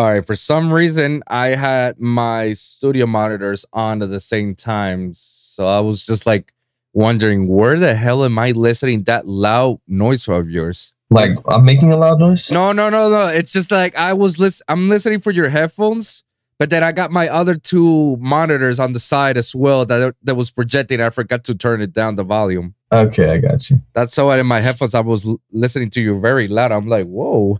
[0.00, 0.24] All right.
[0.24, 5.12] For some reason, I had my studio monitors on at the same time.
[5.12, 6.54] So I was just like
[6.94, 10.94] wondering, where the hell am I listening that loud noise of yours?
[11.10, 12.50] Like I'm making a loud noise?
[12.50, 13.26] No, no, no, no.
[13.26, 16.24] It's just like I was list- I'm listening for your headphones,
[16.58, 20.34] but then I got my other two monitors on the side as well that that
[20.34, 21.02] was projecting.
[21.02, 22.74] I forgot to turn it down the volume.
[22.90, 23.82] Okay, I got you.
[23.92, 26.72] That's so in my headphones I was l- listening to you very loud.
[26.72, 27.58] I'm like, whoa,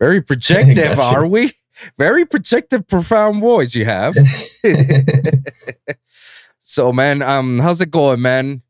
[0.00, 1.52] very projective, are we?
[1.98, 4.16] Very protective, profound voice you have.
[6.60, 8.62] so, man, um, how's it going, man?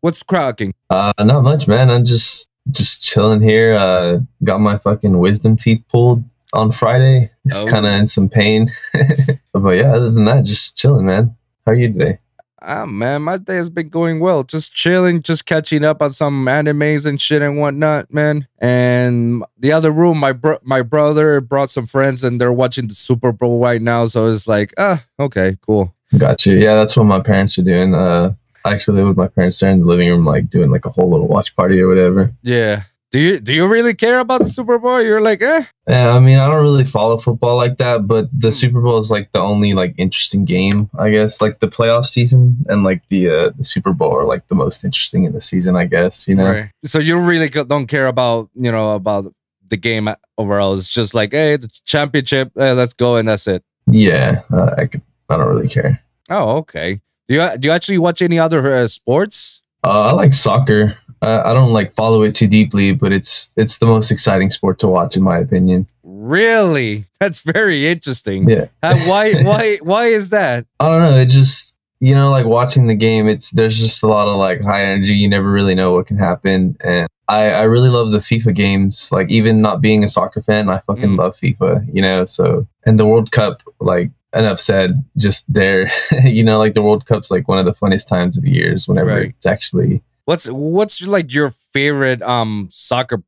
[0.00, 0.74] What's cracking?
[0.90, 1.90] uh, not much, man.
[1.90, 3.74] I'm just just chilling here.
[3.74, 7.30] Uh, got my fucking wisdom teeth pulled on Friday.
[7.44, 7.66] It's Oh.
[7.66, 8.70] kind of in some pain,
[9.52, 9.92] but yeah.
[9.94, 11.36] Other than that, just chilling, man.
[11.66, 12.18] How are you today?
[12.66, 14.42] Ah, man, my day has been going well.
[14.42, 18.48] Just chilling, just catching up on some animes and shit and whatnot, man.
[18.58, 22.94] And the other room, my bro- my brother brought some friends and they're watching the
[22.94, 24.06] Super Bowl right now.
[24.06, 25.94] So it's like, ah, okay, cool.
[26.16, 26.56] Got you.
[26.56, 27.94] Yeah, that's what my parents are doing.
[27.94, 30.86] Uh, I actually live with my parents there in the living room, like doing like
[30.86, 32.32] a whole little watch party or whatever.
[32.42, 32.84] Yeah.
[33.14, 35.00] Do you do you really care about the Super Bowl?
[35.00, 35.62] You're like, eh.
[35.86, 38.54] Yeah, I mean, I don't really follow football like that, but the Hmm.
[38.62, 41.40] Super Bowl is like the only like interesting game, I guess.
[41.40, 44.82] Like the playoff season and like the uh, the Super Bowl are like the most
[44.82, 46.26] interesting in the season, I guess.
[46.26, 46.50] You know?
[46.50, 46.70] Right.
[46.84, 49.32] So you really don't care about you know about
[49.68, 50.74] the game overall.
[50.74, 53.62] It's just like, hey, the championship, eh, let's go, and that's it.
[53.86, 56.02] Yeah, uh, I could, I don't really care.
[56.30, 57.00] Oh, okay.
[57.28, 59.62] Do you do you actually watch any other uh, sports?
[59.84, 60.98] Uh, I like soccer.
[61.22, 64.78] Uh, I don't like follow it too deeply, but it's it's the most exciting sport
[64.80, 65.86] to watch in my opinion.
[66.02, 67.04] Really?
[67.20, 68.48] That's very interesting.
[68.48, 68.66] Yeah.
[68.82, 70.66] Uh, why why why is that?
[70.80, 71.18] I don't know.
[71.20, 73.28] It just you know, like watching the game.
[73.28, 75.14] It's there's just a lot of like high energy.
[75.14, 79.10] You never really know what can happen, and I I really love the FIFA games.
[79.12, 81.18] Like even not being a soccer fan, I fucking Mm.
[81.18, 81.86] love FIFA.
[81.92, 85.02] You know, so and the World Cup, like enough said.
[85.16, 85.88] Just there,
[86.24, 88.86] you know, like the World Cup's like one of the funnest times of the years.
[88.88, 89.28] Whenever Right.
[89.36, 93.22] it's actually What's what's like your favorite um soccer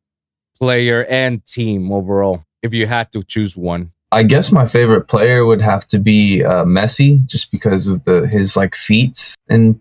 [0.57, 2.45] player and team overall?
[2.63, 3.93] If you had to choose one.
[4.13, 8.27] I guess my favorite player would have to be uh, Messi, just because of the
[8.27, 9.79] his like feats and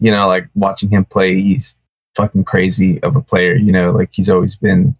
[0.00, 1.80] you know like watching him play, he's
[2.16, 3.54] fucking crazy of a player.
[3.54, 4.96] You know, like he's always been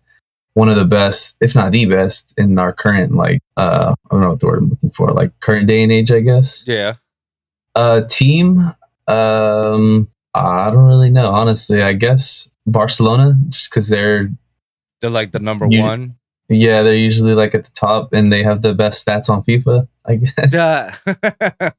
[0.55, 4.21] one of the best, if not the best, in our current like uh I don't
[4.21, 6.65] know what the word I'm looking for, like current day and age, I guess.
[6.67, 6.95] Yeah.
[7.75, 8.73] Uh, team,
[9.07, 11.83] um, I don't really know honestly.
[11.83, 14.31] I guess Barcelona, just because they're
[15.01, 16.17] They're like the number You- one.
[16.49, 19.89] yeah they're usually like at the top and they have the best stats on FIFA.
[20.09, 20.53] I guess.
[20.53, 20.91] Duh.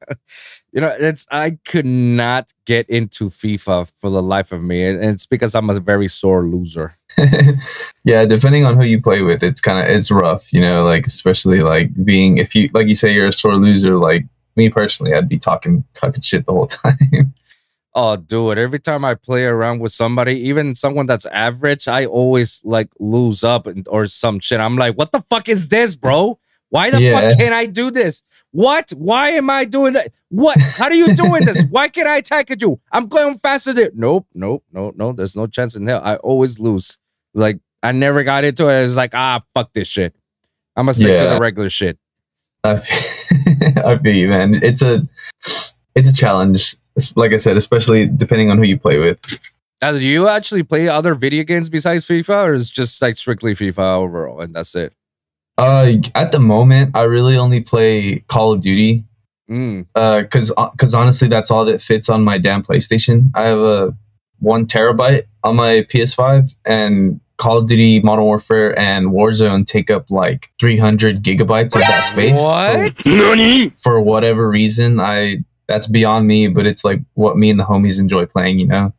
[0.73, 5.01] you know, it's I could not get into FIFA for the life of me, and
[5.01, 6.97] it's because I'm a very sore loser.
[8.03, 11.07] yeah, depending on who you play with, it's kind of it's rough, you know, like
[11.07, 14.25] especially like being if you like you say you're a sore loser, like
[14.57, 17.33] me personally, I'd be talking talking shit the whole time.
[17.99, 18.59] Oh, dude!
[18.59, 23.43] Every time I play around with somebody, even someone that's average, I always like lose
[23.43, 24.59] up and, or some shit.
[24.59, 26.37] I'm like, what the fuck is this, bro?
[26.69, 27.19] Why the Yeah.
[27.29, 28.21] fuck can't I do this?
[28.51, 28.91] What?
[28.91, 30.11] Why am I doing that?
[30.29, 30.57] What?
[30.77, 31.63] How are you doing this?
[31.71, 32.79] Why can't I attack at you?
[32.91, 33.89] I'm going faster there.
[33.95, 35.11] Nope, nope, nope, no.
[35.11, 36.01] There's no chance in hell.
[36.03, 36.99] I always lose.
[37.33, 38.83] Like I never got into it.
[38.83, 40.13] It's like ah, fuck this shit.
[40.75, 41.97] I'm gonna stick to the regular shit.
[42.63, 44.53] I feel you, man.
[44.61, 45.01] It's a
[45.95, 46.75] it's a challenge.
[46.97, 49.19] It's- Like I said, especially depending on who you play with.
[49.81, 53.53] Uh, do you actually play other video games besides FIFA, or is just like strictly
[53.53, 54.91] FIFA overall, and that's it?
[55.59, 59.03] Uh, at the moment, I really only play Call of Duty.
[59.49, 59.85] Mm.
[59.95, 63.29] Uh, cause, cause honestly, that's all that fits on my damn PlayStation.
[63.35, 63.95] I have a
[64.39, 70.09] one terabyte on my PS5, and Call of Duty, Modern Warfare, and Warzone take up
[70.09, 72.39] like 300 gigabytes of that space.
[72.39, 73.03] What?
[73.03, 77.65] For, for whatever reason, I that's beyond me, but it's like what me and the
[77.65, 78.93] homies enjoy playing, you know.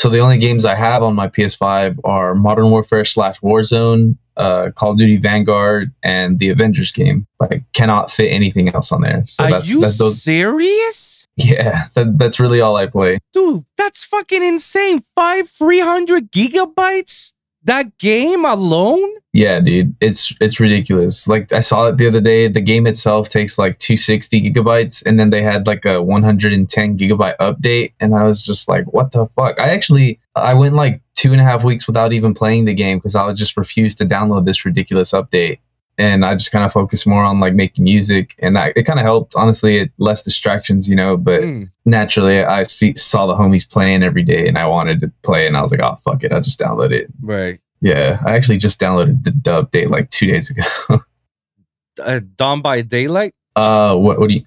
[0.00, 4.70] So the only games I have on my PS5 are Modern Warfare slash Warzone, uh,
[4.76, 7.26] Call of Duty Vanguard, and the Avengers game.
[7.40, 9.24] Like, cannot fit anything else on there.
[9.26, 10.22] So Are that's you that's those.
[10.22, 11.26] serious?
[11.36, 13.18] Yeah, that, that's really all I play.
[13.32, 15.02] Dude, that's fucking insane.
[15.16, 17.32] Five, 300 gigabytes?
[17.64, 19.18] That game alone?
[19.34, 21.28] Yeah, dude, it's it's ridiculous.
[21.28, 22.48] Like I saw it the other day.
[22.48, 27.36] The game itself takes like 260 gigabytes, and then they had like a 110 gigabyte
[27.36, 31.32] update, and I was just like, "What the fuck?" I actually I went like two
[31.32, 34.46] and a half weeks without even playing the game because I just refused to download
[34.46, 35.58] this ridiculous update,
[35.98, 38.98] and I just kind of focused more on like making music, and that, it kind
[38.98, 39.34] of helped.
[39.36, 41.16] Honestly, it less distractions, you know.
[41.16, 41.70] But Mm.
[41.84, 45.56] naturally, I see, saw the homies playing every day, and I wanted to play, and
[45.56, 47.60] I was like, "Oh fuck it, I'll just download it." Right.
[47.80, 50.62] Yeah, I actually just downloaded the, the update like two days ago.
[52.02, 53.34] uh, Dawn by Daylight?
[53.56, 54.44] Uh, what what do you?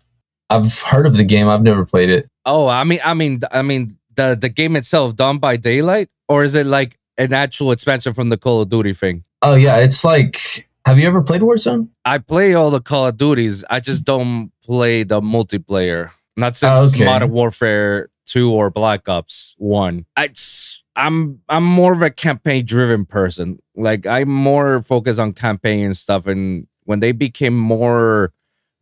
[0.49, 1.47] I've heard of the game.
[1.47, 2.27] I've never played it.
[2.45, 6.43] Oh, I mean, I mean, I mean the the game itself, Dawn by Daylight, or
[6.43, 9.23] is it like an actual expansion from the Call of Duty thing?
[9.41, 10.67] Oh yeah, it's like.
[10.85, 11.89] Have you ever played Warzone?
[12.05, 13.63] I play all the Call of Duties.
[13.69, 16.11] I just don't play the multiplayer.
[16.35, 17.05] Not since Oh, okay.
[17.05, 20.05] Modern Warfare Two or Black Ops One.
[20.17, 23.59] It's I'm I'm more of a campaign driven person.
[23.75, 26.25] Like I'm more focused on campaign and stuff.
[26.27, 28.33] And when they became more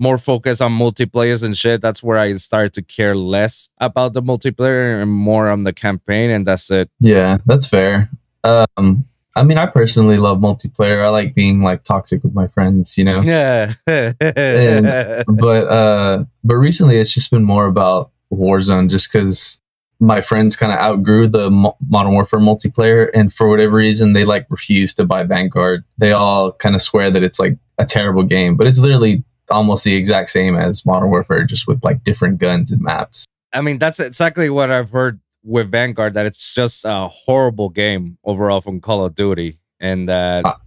[0.02, 4.22] more focused on multiplayers and shit, that's where I started to care less about the
[4.22, 6.30] multiplayer and more on the campaign.
[6.30, 6.90] And that's it.
[7.02, 8.10] Yeah, that's fair.
[8.46, 9.06] Um,
[9.40, 11.02] I mean, I personally love multiplayer.
[11.02, 13.22] I like being like toxic with my friends, you know.
[13.22, 13.72] Yeah.
[13.86, 19.62] but uh, but recently it's just been more about Warzone, just because
[20.02, 24.26] my friends kind of outgrew the Mo- Modern Warfare multiplayer, and for whatever reason they
[24.26, 25.86] like refuse to buy Vanguard.
[25.98, 29.86] They all kind of swear that it's like a terrible game, but it's literally almost
[29.86, 33.24] the exact same as Modern Warfare, just with like different guns and maps.
[33.54, 38.18] I mean, that's exactly what I've heard with Vanguard that it's just a horrible game
[38.24, 40.58] overall from Call of Duty, and that Ah.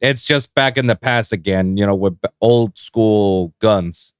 [0.00, 4.12] it's just back in the past again, you know, with old school guns.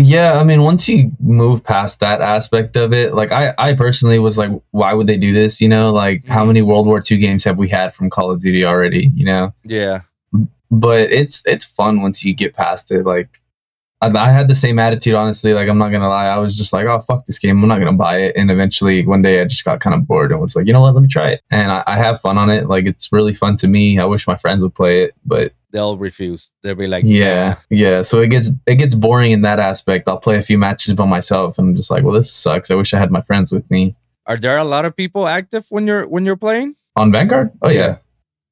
[0.00, 4.20] Yeah, I mean, once you move past that aspect of it, like I, I personally
[4.20, 5.60] was like, why would they do this?
[5.60, 6.48] You know, like how Mhm.
[6.48, 9.08] many World War II games have we had from Call of Duty already?
[9.12, 10.02] You know, Yeah,
[10.70, 13.04] but it's it's fun once you get past it.
[13.06, 13.28] Like
[14.00, 15.54] I, I had the same attitude, honestly.
[15.54, 17.78] Like I'm not gonna lie, I was just like, oh fuck this game, I'm not
[17.78, 18.36] gonna buy it.
[18.36, 20.80] And eventually, one day, I just got kind of bored and was like, you know
[20.80, 21.42] what, let me try it.
[21.50, 22.68] And I, I have fun on it.
[22.68, 23.98] Like it's really fun to me.
[23.98, 26.52] I wish my friends would play it, but they'll refuse.
[26.62, 28.02] They'll be like, yeah, yeah.
[28.02, 30.08] So it gets it gets boring in that aspect.
[30.08, 32.70] I'll play a few matches by myself, and I'm just like, well, this sucks.
[32.70, 33.96] I wish I had my friends with me
[34.26, 36.76] Are there a lot of people active when you're when you're playing?
[36.96, 37.50] on Vanguard.
[37.62, 37.96] Oh yeah,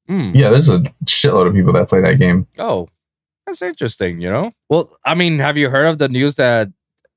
[0.07, 0.31] Hmm.
[0.33, 0.49] yeah.
[0.49, 2.47] There's a shitload of people that play that game.
[2.57, 2.87] Oh,
[3.47, 4.21] that's interesting.
[4.21, 4.51] You know.
[4.69, 6.69] Well, I mean, have you heard of the news that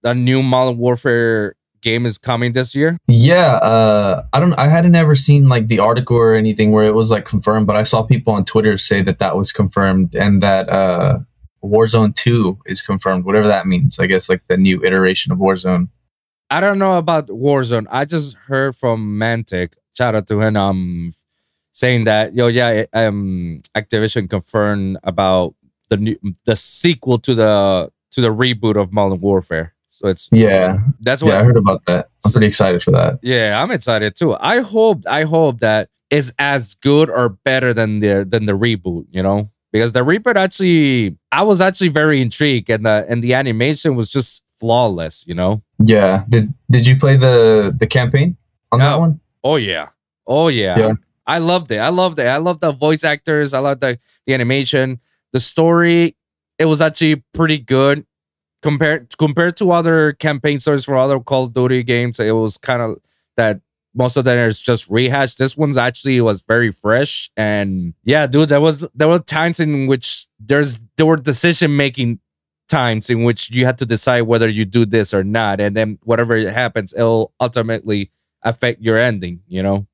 [0.03, 2.99] the new Modern Warfare game is coming this year?
[3.09, 4.59] Yeah, uh, I don't.
[4.59, 7.77] I hadn't ever seen like the article or anything where it was like confirmed, but
[7.77, 11.19] I saw people on Twitter say that that was confirmed and that uh,
[11.63, 13.25] Warzone Two is confirmed.
[13.25, 13.99] Whatever that means.
[13.99, 15.89] I guess like the new iteration of Warzone.
[16.49, 17.87] I don't know about Warzone.
[17.91, 19.75] I just heard from Mantic.
[19.97, 20.57] Shout out to him.
[20.57, 21.11] Um,
[21.73, 25.55] saying that yo, yeah, um, Activision confirmed about
[25.91, 29.75] the new the sequel to the to the reboot of Modern Warfare.
[29.89, 31.41] So it's Yeah, that's what yeah.
[31.41, 32.09] I heard about that.
[32.25, 33.19] I'm pretty excited for that.
[33.23, 34.37] Yeah, I'm excited too.
[34.41, 39.07] I hope I hope that is as good or better than the than the reboot,
[39.11, 39.51] you know?
[39.73, 44.09] Because the reboot actually I was actually very intrigued and the and the animation was
[44.09, 45.63] just flawless, you know?
[45.85, 46.25] Yeah.
[46.29, 48.37] Did Did you play the the campaign
[48.73, 49.21] on that one?
[49.43, 49.89] Oh yeah.
[50.27, 50.79] Oh yeah.
[50.79, 50.93] Yeah.
[51.27, 51.79] I loved it.
[51.79, 52.27] I loved it.
[52.27, 53.55] I loved the voice actors.
[53.55, 55.01] I loved the, the animation.
[55.33, 56.17] The story,
[56.59, 58.07] it was actually pretty good.
[58.63, 62.83] Compared compared to other campaign stories for other Call of Duty games, it was kind
[62.83, 62.99] of
[63.39, 63.61] that
[63.95, 65.39] most of them is just rehashed.
[65.39, 67.31] This one's actually was very fresh.
[67.39, 72.21] And yeah, dude, there was there were times in which there's there were decision making
[72.69, 75.61] times in which you had to decide whether you do this or not.
[75.61, 78.11] And then whatever happens, it'll ultimately
[78.43, 79.87] affect your ending, you know?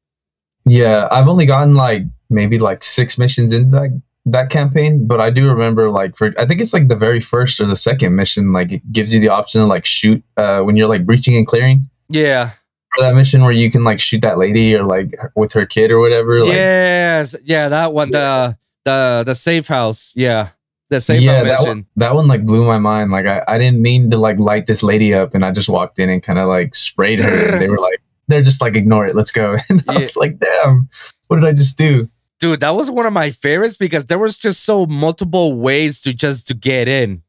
[0.64, 5.30] Yeah, I've only gotten like maybe like six missions into that that campaign, but I
[5.30, 8.52] do remember like for I think it's like the very first or the second mission,
[8.52, 11.47] like it gives you the option to like shoot uh, when you're like breaching and
[11.47, 11.88] clearing.
[12.09, 12.50] Yeah.
[12.97, 15.90] For that mission where you can like shoot that lady or like with her kid
[15.90, 16.40] or whatever.
[16.40, 17.37] Like, yes.
[17.45, 18.11] Yeah, that one.
[18.11, 20.12] The the the safe house.
[20.16, 20.50] Yeah.
[20.88, 21.68] The safe yeah, house that mission.
[21.68, 23.11] one, that one like blew my mind.
[23.11, 25.99] Like I, I didn't mean to like light this lady up, and I just walked
[25.99, 27.28] in and kind of like sprayed her.
[27.52, 29.56] and they were like, they're just like, ignore it, let's go.
[29.68, 29.99] And I Yeah.
[30.00, 30.88] was like, damn,
[31.28, 32.09] what did I just do?
[32.38, 36.12] Dude, that was one of my favorites because there was just so multiple ways to
[36.12, 37.22] just to get in.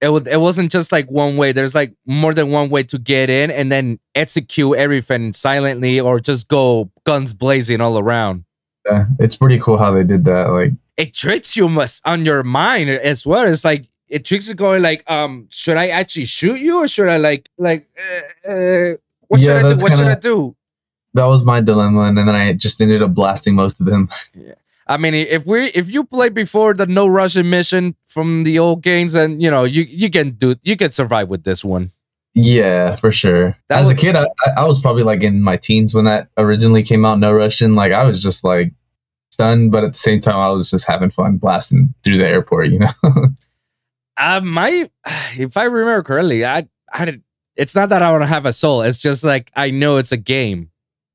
[0.00, 1.52] It was it wasn't just like one way.
[1.52, 6.20] There's like more than one way to get in and then execute everything silently or
[6.20, 8.44] just go guns blazing all around.
[8.86, 10.50] Yeah, it's pretty cool how they did that.
[10.50, 13.46] Like, it tricks you must on your mind as well.
[13.48, 17.08] It's like it tricks you going like, um, should I actually shoot you or should
[17.08, 17.88] I like like
[18.46, 18.96] uh, uh,
[19.28, 19.82] what Yeah, should I do?
[19.82, 20.56] What should I do?
[21.14, 24.08] That was my dilemma, and then I just ended up blasting most of them.
[24.34, 24.54] Yeah.
[24.86, 28.82] I mean, if we if you play before the no Russian mission from the old
[28.82, 31.92] games, then you know you you can do you can survive with this one.
[32.34, 33.56] Yeah, for sure.
[33.68, 36.28] That As a kid, I, I I was probably like in my teens when that
[36.36, 37.18] originally came out.
[37.18, 38.74] No Russian, like I was just like
[39.30, 42.68] stunned, but at the same time, I was just having fun blasting through the airport.
[42.68, 42.88] You know?
[44.16, 44.88] Uh, my
[45.36, 47.22] if I remember correctly, I I did,
[47.56, 48.82] it's not that I want to have a soul.
[48.82, 50.70] It's just like I know it's a game.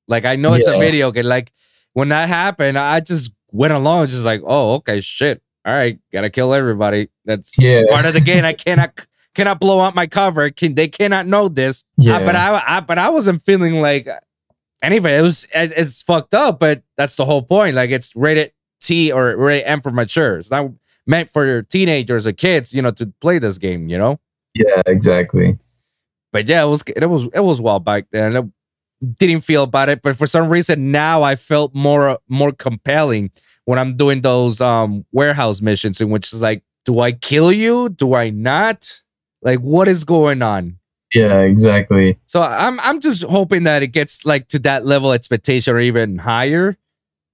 [0.09, 1.25] Like I know it's a video game.
[1.25, 1.51] Like
[1.93, 5.41] when that happened, I just went along, just like, oh, okay, shit.
[5.65, 7.07] all right, gotta kill everybody.
[7.25, 7.83] That's Yeah.
[7.89, 8.43] part of the game.
[8.43, 10.49] I cannot cannot blow out my cover.
[10.49, 11.83] Can they cannot know this?
[11.97, 12.17] Yeah.
[12.17, 14.07] Uh, but I, I but I wasn't feeling like
[14.83, 15.17] anyway.
[15.17, 17.75] It was it, it's fucked up, but that's the whole point.
[17.75, 18.51] Like it's rated
[18.81, 20.37] T or rated M for mature.
[20.39, 20.71] It's not
[21.05, 23.89] meant for teenagers or kids, you know, to play this game.
[23.89, 24.19] You know.
[24.55, 25.59] yeah, exactly.
[26.31, 28.53] But yeah, it was it was it was wild back then.
[29.17, 33.31] Didn't feel about it, but for some reason now I felt more more compelling
[33.65, 37.89] when I'm doing those um warehouse missions in which is like, do I kill you?
[37.89, 39.01] Do I not?
[39.41, 40.79] Like, what is going on?
[41.13, 42.19] Yeah, exactly.
[42.25, 46.17] So I'm I'm just hoping that it gets like to that level expectation or even
[46.19, 46.77] higher.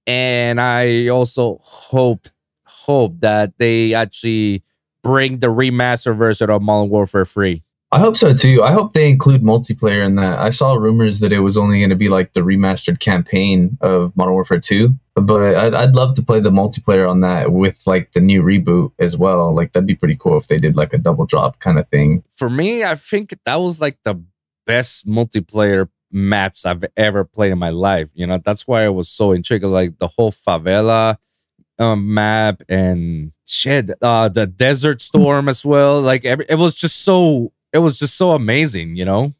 [0.06, 2.28] And I also hope
[2.64, 4.62] hope that they actually
[5.02, 7.62] bring the remaster version of Modern Warfare free.
[7.96, 8.62] I hope so too.
[8.62, 10.38] I hope they include multiplayer in that.
[10.38, 14.14] I saw rumors that it was only going to be like the remastered campaign of
[14.14, 18.12] Modern Warfare 2, but I'd, I'd love to play the multiplayer on that with like
[18.12, 19.54] the new reboot as well.
[19.54, 22.22] Like that'd be pretty cool if they did like a double drop kind of thing.
[22.28, 24.22] For me, I think that was like the
[24.66, 28.10] best multiplayer maps I've ever played in my life.
[28.12, 29.64] You know, that's why I was so intrigued.
[29.64, 31.16] Like the whole favela
[31.78, 36.02] um, map and shit, uh, the desert storm as well.
[36.02, 39.34] Like every, it was just so it was just so amazing, you know?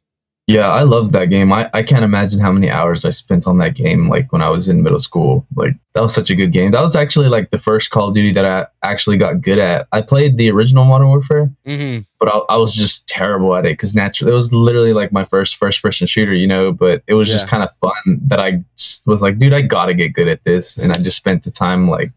[0.48, 1.52] Yeah, I love that game.
[1.52, 4.48] I, I can't imagine how many hours I spent on that game like when I
[4.48, 5.44] was in middle school.
[5.56, 6.70] Like that was such a good game.
[6.70, 9.88] That was actually like the first Call of Duty that I actually got good at.
[9.90, 12.02] I played the original Modern Warfare, Mm-hmm.
[12.20, 15.24] but I, I was just terrible at it because naturally it was literally like my
[15.24, 16.70] first first person shooter, you know.
[16.70, 18.62] But it was just kind of fun that I
[19.04, 21.90] was like, dude, I gotta get good at this, and I just spent the time
[21.90, 22.12] like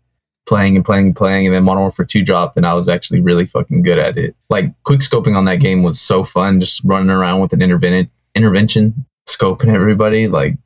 [0.49, 3.21] playing and playing and playing, and then Modern Warfare Two dropped, and I was actually
[3.21, 4.35] really fucking good at it.
[4.49, 8.11] Like quick scoping on that game was so fun, just running around with an intervention
[8.35, 10.57] intervention, scoping everybody, like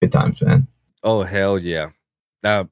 [0.00, 0.68] good times, man.
[1.02, 1.88] Oh hell yeah.
[2.44, 2.64] Uh,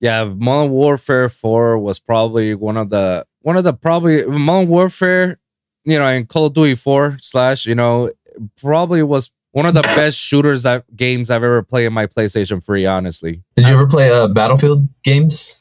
[0.00, 5.38] yeah, Modern Warfare 4 was probably one of the one of the probably Modern Warfare,
[5.84, 8.10] you know, and Call of Duty 4 slash, you know,
[8.60, 12.62] probably was one of the best shooters that games I've ever played in my PlayStation
[12.62, 13.42] 3, honestly.
[13.56, 15.58] Did you ever play uh, Battlefield games?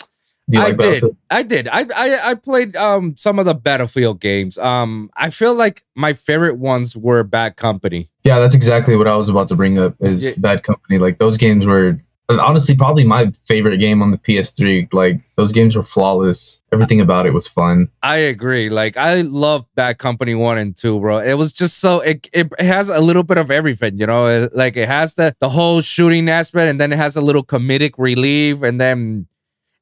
[0.49, 1.03] Do you I like did.
[1.29, 1.67] I did.
[1.69, 4.57] I, I I played um some of the Battlefield games.
[4.57, 8.09] Um I feel like my favorite ones were Bad Company.
[8.23, 9.95] Yeah, that's exactly what I was about to bring up.
[10.01, 10.31] Is Yeah.
[10.37, 10.97] Bad Company?
[10.99, 11.97] Like those games were
[12.29, 14.93] honestly probably my favorite game on the PS3.
[14.93, 16.61] Like those games were flawless.
[16.71, 17.87] Everything about it was fun.
[18.01, 18.69] I agree.
[18.69, 21.19] Like I love Bad Company one and two, bro.
[21.19, 24.27] It was just so it, it it has a little bit of everything, you know.
[24.27, 27.43] It- like it has the the whole shooting aspect, and then it has a little
[27.45, 29.27] comedic relief, and then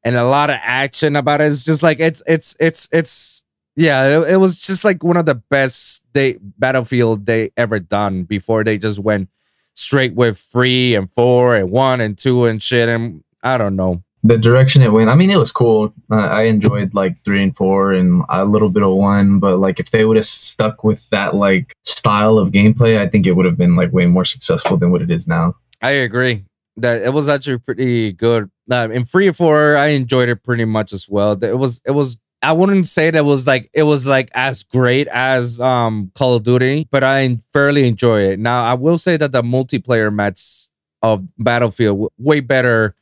[0.03, 1.47] and a lot of action about it.
[1.47, 3.43] It's just like it's it's it's it's
[3.75, 4.19] yeah.
[4.19, 8.63] It, it was just like one of the best they Battlefield they ever done before
[8.63, 9.29] they just went
[9.73, 12.89] straight with three and four and one and two and shit.
[12.89, 14.03] And I don't know.
[14.23, 15.09] The direction it went.
[15.09, 15.91] I mean, it was cool.
[16.11, 19.39] Uh, I enjoyed like three and four and a little bit of one.
[19.39, 23.25] But like if they would have stuck with that like style of gameplay, I think
[23.25, 25.55] it would have been like way more successful than what it is now.
[25.81, 26.45] I agree
[26.77, 28.49] that it was actually pretty good.
[28.71, 31.31] Uh, in Free Four, I enjoyed it pretty much as well.
[31.43, 35.07] It was it was I wouldn't say that was like it was like as great
[35.09, 38.39] as um Call of Duty, but I fairly enjoy it.
[38.39, 40.69] Now I will say that the multiplayer maps
[41.01, 42.95] of Battlefield way better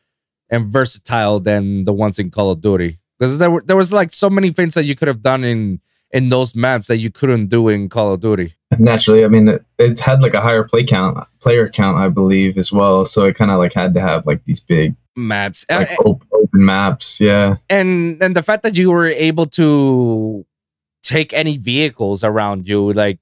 [0.50, 4.12] and versatile than the ones in Call of Duty because there were there was like
[4.12, 5.80] so many things that you could have done in
[6.12, 8.56] in those maps that you couldn't do in Call of Duty.
[8.80, 12.58] Naturally, I mean, it, it had like a higher play count, player count, I believe,
[12.58, 13.06] as well.
[13.06, 14.96] So it kind of like had to have like these big
[15.28, 17.20] Maps like And- op- open maps.
[17.22, 17.56] Yeah.
[17.70, 20.46] and and the fact that you were able to
[21.04, 23.20] take any vehicles around you like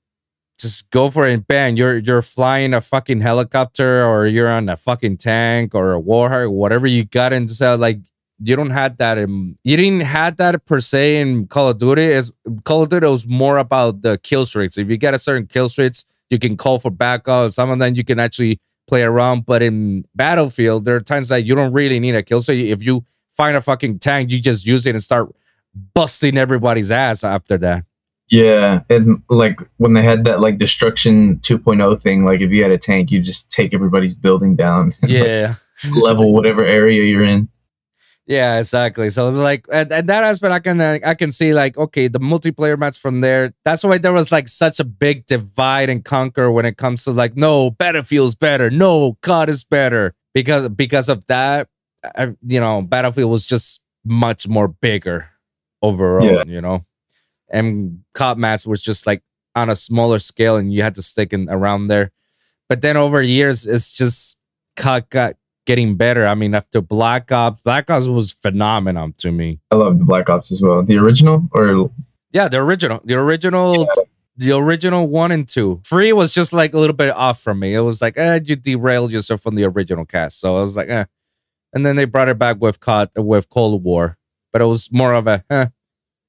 [0.60, 4.68] just go for it and bang you're you're flying a fucking helicopter or you're on
[4.70, 8.00] a fucking tank or a warhawk whatever you got into so like
[8.40, 12.04] you don't have that in, you didn't have that per se in call of duty
[12.04, 12.32] is
[12.66, 15.70] call of duty was more about the kill streaks if you get a certain kill
[15.70, 19.62] streaks you can call for backup some of them you can actually play around but
[19.62, 23.06] in battlefield there are times that you don't really need a kill so if you
[23.38, 25.34] find a fucking tank, you just use it and start
[25.94, 27.86] busting everybody's ass after that.
[28.30, 32.72] Yeah, and like when they had that like destruction 2.0 thing, like if you had
[32.72, 35.54] a tank, you just take everybody's building down, and, like, Yeah.
[35.92, 37.48] level whatever area you're in.
[38.28, 39.10] Yeah, exactly.
[39.10, 42.20] So like at, at that aspect, I can uh, I can see like okay, the
[42.20, 43.54] multiplayer match from there.
[43.64, 47.12] That's why there was like such a big divide and conquer when it comes to
[47.12, 51.70] like no Battlefield's better, no COD is better because because of that.
[52.04, 55.30] I, you know, Battlefield was just much more bigger
[55.82, 56.26] overall.
[56.26, 56.44] Yeah.
[56.46, 56.86] You know,
[57.50, 59.24] and COD match was just like
[59.56, 62.12] on a smaller scale, and you had to stick in around there.
[62.68, 64.38] But then over years, it's just
[64.76, 65.36] COD got
[65.68, 66.26] getting better.
[66.26, 69.60] I mean, after Black Ops, Black Ops was phenomenal to me.
[69.70, 70.82] I love the Black Ops as well.
[70.82, 71.92] The original or
[72.32, 73.88] Yeah, the original, the original,
[74.38, 75.82] the original one and two.
[75.86, 77.76] Three was just like a little bit off from me.
[77.76, 80.40] It was like, eh, you derailed yourself from the original cast.
[80.40, 81.06] So I was like, eh.
[81.74, 84.18] And then they brought it back with COD, with Cold War,
[84.52, 85.68] but it was more of a, eh,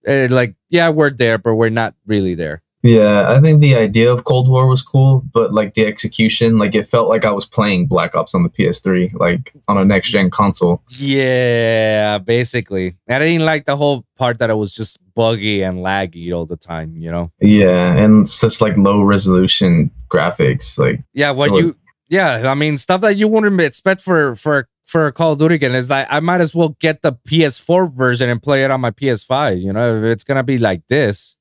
[0.04, 2.62] eh, like, yeah, we're there, but we're not really there.
[2.82, 6.74] Yeah, I think the idea of Cold War was cool, but like the execution, like
[6.76, 10.10] it felt like I was playing Black Ops on the PS3, like on a next
[10.10, 10.82] gen console.
[10.96, 12.96] Yeah, basically.
[13.08, 16.56] I didn't like the whole part that it was just buggy and laggy all the
[16.56, 17.32] time, you know?
[17.40, 20.78] Yeah, and such like low resolution graphics.
[20.78, 21.76] Like Yeah, what was- you
[22.10, 25.74] yeah, I mean stuff that you wouldn't expect for for for Call of Duty again
[25.74, 28.90] is like I might as well get the PS4 version and play it on my
[28.90, 31.36] PS5, you know, if it's gonna be like this.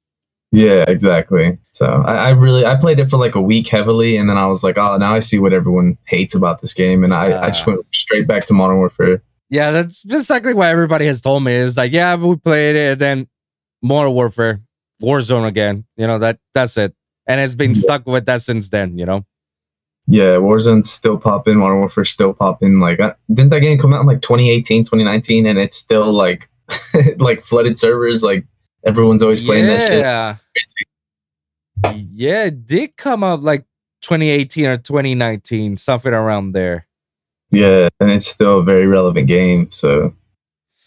[0.52, 1.58] Yeah, exactly.
[1.74, 4.48] So I, I really I played it for like a week heavily, and then I
[4.48, 7.48] was like, oh, now I see what everyone hates about this game, and I, I
[7.48, 9.22] just went straight back to Modern Warfare.
[9.50, 11.54] Yeah, that's exactly what everybody has told me.
[11.54, 13.28] Is like, yeah, we played it, and then
[13.82, 14.62] Modern Warfare,
[15.02, 15.86] Warzone again.
[15.96, 16.94] You know that that's it,
[17.28, 17.82] and it's been Yeah.
[17.82, 18.98] stuck with that since then.
[18.98, 19.26] You know.
[20.10, 22.80] Yeah, Warzone's still popping, Modern Warfare still popping.
[22.80, 26.50] Like, I, didn't that game come out in like 2018, 2019, and it's still like
[27.18, 28.24] like flooded servers?
[28.24, 28.46] Like
[28.88, 30.00] everyone's always playing that shit.
[30.02, 30.38] Yeah.
[31.94, 33.66] Yeah, it did come up like
[34.02, 36.88] 2018 or 2019, something around there.
[37.52, 39.70] Yeah, and it's still a very relevant game.
[39.70, 40.14] So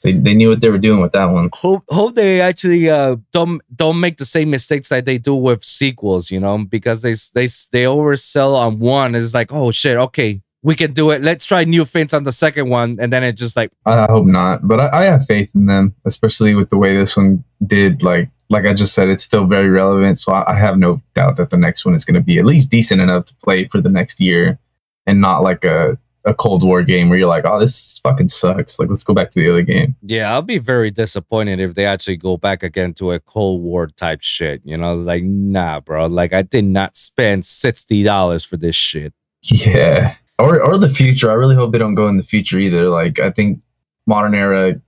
[0.02, 1.50] they, they knew what they were doing with that one.
[1.52, 5.62] Hope hope they actually uh don't don't make the same mistakes that they do with
[5.62, 9.14] sequels, you know, because they they they oversell on one.
[9.14, 11.22] It's like, oh shit, okay, we can do it.
[11.22, 14.26] Let's try new things on the second one, and then it just like, I hope
[14.26, 18.02] not, but I, I have faith in them, especially with the way this one did.
[18.02, 20.18] Like like I just said, it's still very relevant.
[20.18, 22.44] So I, I have no doubt that the next one is going to be at
[22.44, 24.58] least decent enough to play for the next year,
[25.06, 28.78] and not like a a Cold War game where you're like, oh, this fucking sucks.
[28.78, 29.96] Like let's go back to the other game.
[30.02, 33.86] yeah, I'll be very disappointed if they actually go back again to a Cold War
[33.86, 34.60] type shit.
[34.64, 36.06] You know, like, nah, bro.
[36.06, 39.14] Like I did not spend sixty dollars for this shit.
[39.42, 40.16] Yeah.
[40.40, 41.30] Or or the future.
[41.30, 42.88] I really hope they don't go in the future either.
[42.88, 43.60] Like I think
[44.06, 44.80] modern era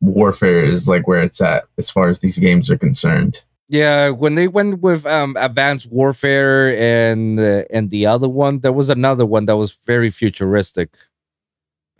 [0.00, 3.44] warfare is like where it's at as far as these games are concerned.
[3.68, 8.72] Yeah, when they went with um Advanced Warfare and uh, and the other one, there
[8.72, 10.96] was another one that was very futuristic.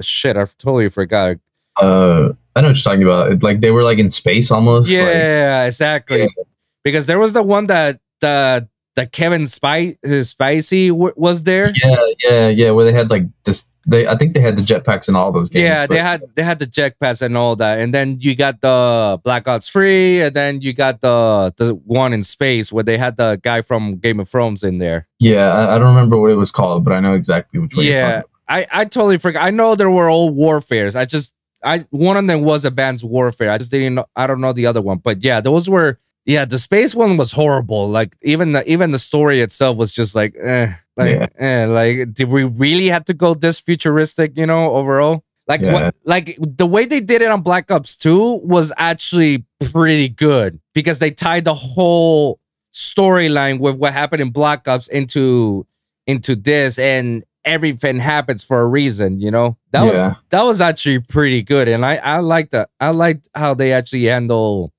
[0.00, 1.36] Shit, I totally forgot.
[1.80, 3.42] Uh I know what you're talking about.
[3.42, 4.90] Like they were like in space almost.
[4.90, 6.20] like- Yeah, exactly.
[6.20, 6.44] Yeah.
[6.84, 11.66] Because there was the one that the that Kevin Spy Spacey was there.
[11.82, 12.70] yeah, yeah, yeah.
[12.70, 15.50] Where they had like this they I think they had the jetpacks in all those
[15.50, 15.62] games.
[15.62, 19.20] Yeah, they had they had the jetpacks and all that, and then you got the
[19.22, 23.16] Black Ops Free, and then you got the the one in space where they had
[23.16, 25.06] the guy from Game of Thrones in there.
[25.18, 27.84] Yeah, I, I don't remember what it was called, but I know exactly which one.
[27.84, 29.44] Yeah, I I totally forgot.
[29.44, 30.96] I know there were all warfares.
[30.96, 33.50] I just I one of them was Advanced Warfare.
[33.50, 34.06] I just didn't know.
[34.16, 35.98] I don't know the other one, but yeah, those were.
[36.26, 37.88] Yeah, the space one was horrible.
[37.90, 41.26] Like even the even the story itself was just like, eh, like, Yeah.
[41.38, 44.32] eh, like did we really have to go this futuristic?
[44.36, 45.72] You know, overall, like Yeah.
[45.72, 50.60] what, like the way they did it on Black Ops Two was actually pretty good
[50.74, 52.40] because they tied the whole
[52.74, 55.66] storyline with what happened in Black Ops into
[56.06, 59.20] into this, and everything happens for a reason.
[59.20, 59.96] You know, that was
[60.30, 62.70] that was actually pretty good, and I I like that.
[62.80, 64.72] I liked how they actually handle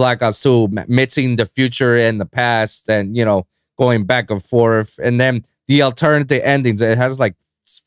[0.00, 3.46] Black Ops 2, mixing the future and the past, and you know,
[3.78, 6.80] going back and forth, and then the alternative endings.
[6.80, 7.34] It has like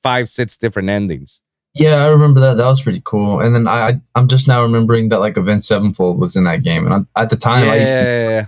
[0.03, 1.41] five, six different endings.
[1.73, 2.57] Yeah, I remember that.
[2.57, 3.39] That was pretty cool.
[3.39, 6.85] And then I, I'm just now remembering that like Avenged Sevenfold was in that game,
[6.85, 8.45] and I, at the time I used to Yeah.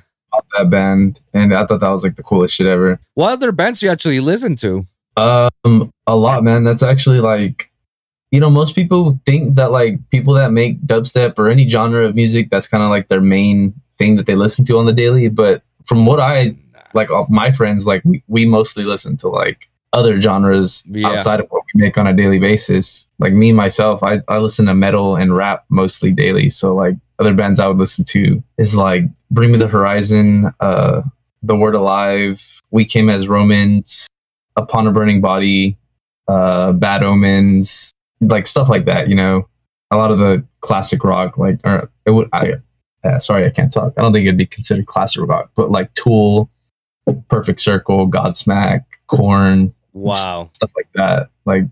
[0.59, 2.99] that band, and I thought that was like the coolest shit ever.
[3.15, 4.85] What other bands you actually listen to?
[5.17, 6.63] Um, a lot, man.
[6.65, 7.71] That's actually like,
[8.31, 12.15] you know, most people think that like people that make dubstep or any genre of
[12.15, 15.29] music, that's kind of like their main thing that they listen to on the daily.
[15.29, 16.55] But from what I
[16.93, 21.07] like, all my friends, like we, we mostly listen to like other genres Yeah.
[21.07, 23.07] outside of what we make on a daily basis.
[23.19, 26.49] Like me myself, I, I listen to metal and rap mostly daily.
[26.49, 31.03] So like other bands I would listen to is like Bring Me the Horizon, uh,
[31.43, 34.07] The Word Alive, We Came as Romans,
[34.57, 35.77] Upon a Burning Body,
[36.27, 37.93] uh, Bad Omens,
[38.29, 39.07] like stuff like that.
[39.09, 39.47] You know,
[39.91, 42.53] a lot of the classic rock, like or it would I.
[43.03, 43.93] Uh, sorry, I can't talk.
[43.97, 46.49] I don't think it'd be considered classic rock, but like Tool,
[47.29, 50.49] Perfect Circle, Godsmack, Korn, Wow.
[50.53, 51.29] stuff like that.
[51.45, 51.65] Like,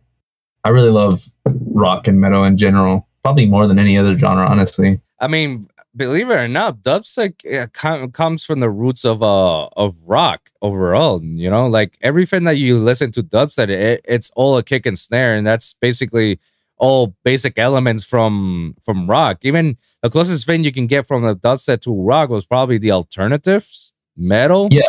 [0.64, 5.02] I really love rock and metal in general, probably more than any other genre, honestly.
[5.20, 10.50] I mean, believe it or not, dubstep comes from the roots of uh of rock
[10.62, 11.24] overall.
[11.24, 14.98] You know, like everything that you listen to dubstep, it, it's all a kick and
[14.98, 16.40] snare, and that's basically
[16.78, 19.40] all basic elements from from rock.
[19.42, 22.92] Even the closest thing you can get from the dubstep to rock was probably the
[22.92, 24.68] alternatives metal.
[24.72, 24.84] Yeah.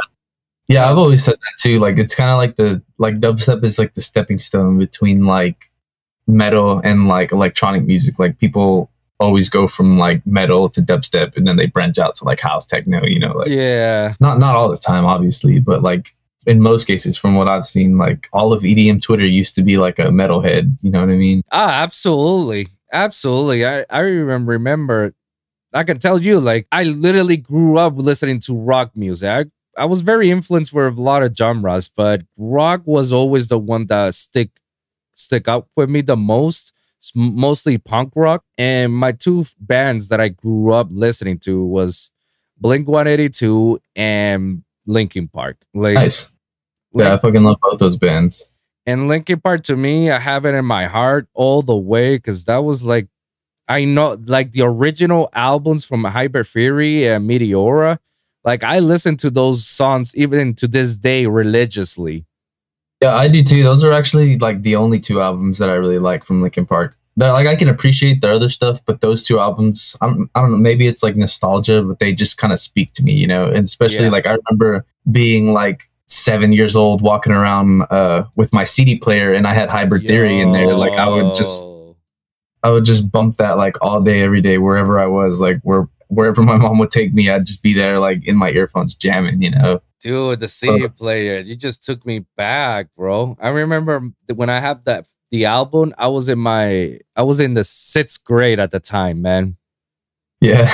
[0.66, 1.78] Yeah, I've always said that too.
[1.78, 5.70] Like it's kind of like the like dubstep is like the stepping stone between like
[6.26, 8.18] metal and like electronic music.
[8.18, 8.90] Like people
[9.20, 12.66] always go from like metal to dubstep and then they branch out to like house
[12.66, 14.14] techno, you know, like Yeah.
[14.20, 16.14] not not all the time obviously, but like
[16.46, 19.78] in most cases from what I've seen, like all of EDM Twitter used to be
[19.78, 21.42] like a metalhead, you know what I mean?
[21.52, 22.68] Ah, absolutely.
[22.92, 23.64] Absolutely.
[23.66, 25.14] I, I remember remember
[25.72, 29.28] I can tell you, like, I literally grew up listening to rock music.
[29.28, 33.58] I, I was very influenced with a lot of genres, but rock was always the
[33.58, 34.50] one that stick
[35.14, 36.72] stick up with me the most.
[37.04, 38.44] It's mostly punk rock.
[38.56, 42.10] And my two bands that I grew up listening to was
[42.56, 45.58] Blink 182 and Linkin Park.
[45.74, 46.32] Like Nice.
[46.94, 48.48] Yeah, I fucking love both those bands.
[48.86, 52.44] and Linkin Park to me, I have it in my heart all the way because
[52.46, 53.08] that was like,
[53.68, 57.98] I know like the original albums from Hybrid Theory and Meteora.
[58.44, 62.24] Like I listen to those songs even to this day religiously.
[63.04, 63.62] Yeah, I do too.
[63.62, 66.96] Those are actually like the only two albums that I really like from Linkin Park.
[67.18, 70.52] They're, like I can appreciate their other stuff, but those two albums, I'm, I don't
[70.52, 73.44] know, maybe it's like nostalgia, but they just kind of speak to me, you know.
[73.44, 74.10] And especially Yeah.
[74.10, 79.34] like I remember being like seven years old, walking around uh, with my CD player,
[79.34, 80.74] and I had Hybrid Theory in there.
[80.74, 81.66] Like I would just,
[82.62, 85.88] I would just bump that like all day, every day, wherever I was, like where
[86.08, 89.42] wherever my mom would take me, I'd just be there like in my earphones jamming,
[89.42, 89.80] you know.
[90.00, 93.36] Dude, the CD player, you just took me back, bro.
[93.40, 97.54] I remember when I had that the album, I was in my I was in
[97.54, 99.56] the sixth grade at the time, man.
[100.40, 100.70] Yeah.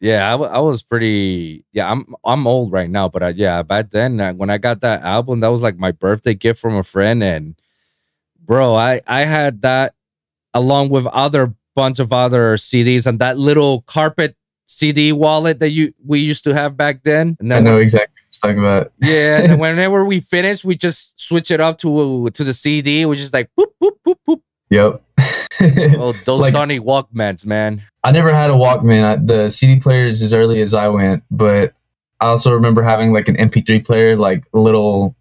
[0.00, 1.64] Yeah, I, was pretty.
[1.72, 4.80] Yeah, I'm I'm old right now, but I, yeah, back then uh, when I got
[4.80, 7.54] that album, that was like my birthday gift from a friend, and
[8.40, 9.94] bro, I I had that
[10.52, 14.36] along with other bunch of other CDs and that little carpet
[14.66, 17.36] CD wallet that you we used to have back then.
[17.40, 18.92] And I then know exactly what you're talking about.
[19.00, 23.18] yeah, and whenever we finish, we just switch it up to to the CD, which
[23.20, 24.40] is like boop boop boop boop.
[24.70, 25.02] Yep.
[25.60, 27.82] Oh, those Like- Sony Walkmans, man.
[28.02, 29.04] I never had a Walkman.
[29.04, 31.74] I, the CD players as early as I went, but
[32.20, 35.14] I also remember having like an MP3 player, like little,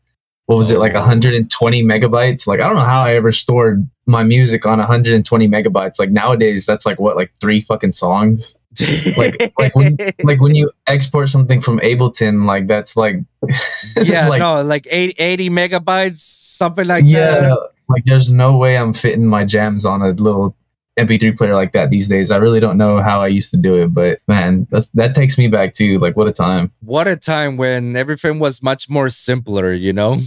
[0.47, 0.99] what was it, like Oh.
[0.99, 2.45] 120 megabytes?
[2.47, 5.99] Like I don't know how I ever stored my music on 120 megabytes.
[5.99, 8.57] Like nowadays, that's like what, like three fucking songs.
[9.17, 13.17] Like- like when- Like when you export something from Ableton, like that's like,
[14.01, 17.69] yeah, like no, like 80, 80 megabytes, something like yeah, that.
[17.89, 20.55] like there's no way I'm fitting my jams on a little
[21.05, 22.31] MP3 player like that these days.
[22.31, 25.47] I really don't know how I used to do it, but man, that takes me
[25.47, 26.71] back to like what a time.
[26.81, 30.19] What a time when everything was much more simpler, you know?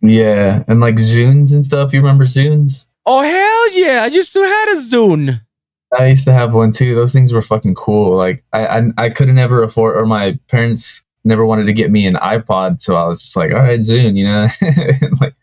[0.00, 1.92] Yeah, and like Zunes and stuff.
[1.92, 2.86] You remember Zunes?
[3.04, 4.02] Oh hell yeah!
[4.02, 5.40] I used to had a Zune.
[5.96, 6.94] I used to have one too.
[6.94, 8.16] Those things were fucking cool.
[8.16, 12.06] Like I, I, I couldn't ever afford, or my parents never wanted to get me
[12.06, 14.48] an iPod, so I was just like, all right, Zune, you know,
[15.20, 15.34] like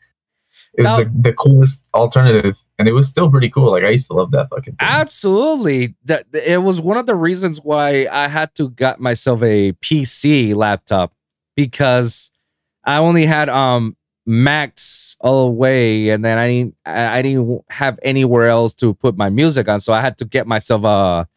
[0.76, 3.72] it was the, the coolest alternative, and it was still pretty cool.
[3.72, 4.78] Like I used to love that fucking thing.
[4.80, 5.96] Absolutely.
[6.06, 10.56] That it was one of the reasons why I had to got myself a PC
[10.56, 11.14] laptop
[11.56, 12.32] because
[12.84, 18.00] I only had um Macs all the way, and then I didn't I didn't have
[18.02, 21.28] anywhere else to put my music on, so I had to get myself a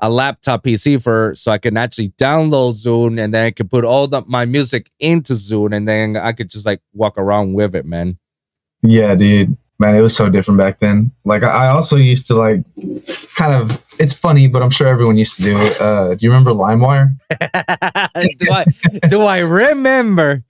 [0.00, 3.84] a laptop PC for so I can actually download Zune, and then I could put
[3.84, 7.74] all the my music into Zune, and then I could just like walk around with
[7.76, 8.18] it, man.
[8.82, 9.56] Yeah, dude.
[9.78, 11.10] Man, it was so different back then.
[11.24, 12.62] Like I I also used to like
[13.36, 15.80] kind of it's funny, but I'm sure everyone used to do it.
[15.80, 17.16] Uh do you remember LimeWire?
[18.38, 18.64] do I
[19.08, 20.44] do I remember?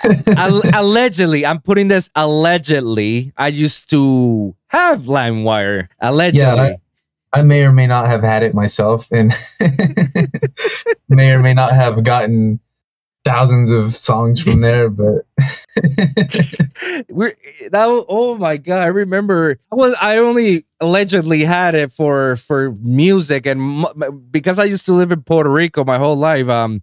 [0.36, 3.32] Al- allegedly, I'm putting this allegedly.
[3.36, 5.88] I used to have LimeWire.
[6.00, 6.40] Allegedly.
[6.40, 6.74] Yeah,
[7.32, 9.32] I may or may not have had it myself and
[11.08, 12.60] may or may not have gotten
[13.28, 15.26] thousands of songs from there, but
[17.08, 17.36] We're
[17.70, 18.04] that.
[18.08, 18.80] Oh my god!
[18.80, 19.58] I remember.
[19.70, 19.94] I was.
[20.00, 23.86] I only allegedly had it for for music, and
[24.30, 26.48] because I used to live in Puerto Rico my whole life.
[26.48, 26.82] Um,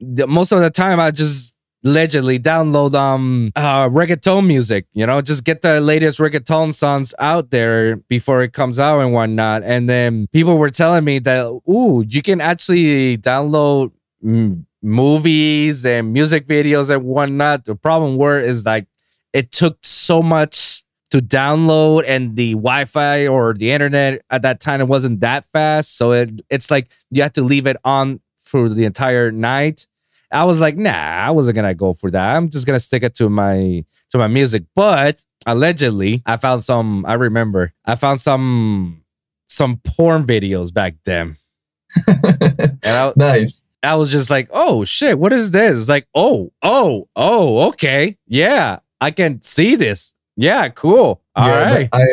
[0.00, 4.86] the, most of the time I just allegedly download um uh reggaeton music.
[4.92, 9.12] You know, just get the latest reggaeton songs out there before it comes out and
[9.12, 9.62] whatnot.
[9.62, 13.92] And then people were telling me that ooh, you can actually download.
[14.24, 18.86] Mm, movies and music videos and whatnot the problem were is like
[19.32, 24.80] it took so much to download and the Wi-Fi or the internet at that time
[24.80, 25.96] it wasn't that fast.
[25.96, 29.86] So it it's like you had to leave it on for the entire night.
[30.30, 32.36] I was like, nah, I wasn't gonna go for that.
[32.36, 34.64] I'm just gonna stick it to my to my music.
[34.74, 37.04] But allegedly, I found some.
[37.06, 39.04] I remember I found some
[39.48, 41.38] some porn videos back then,
[42.06, 43.64] and I, nice.
[43.82, 45.78] I was just like, oh shit, what is this?
[45.78, 50.14] It's like, oh, oh, oh, okay, yeah, I can see this.
[50.36, 51.22] Yeah, cool.
[51.36, 51.88] All Yeah, right.
[51.92, 52.04] I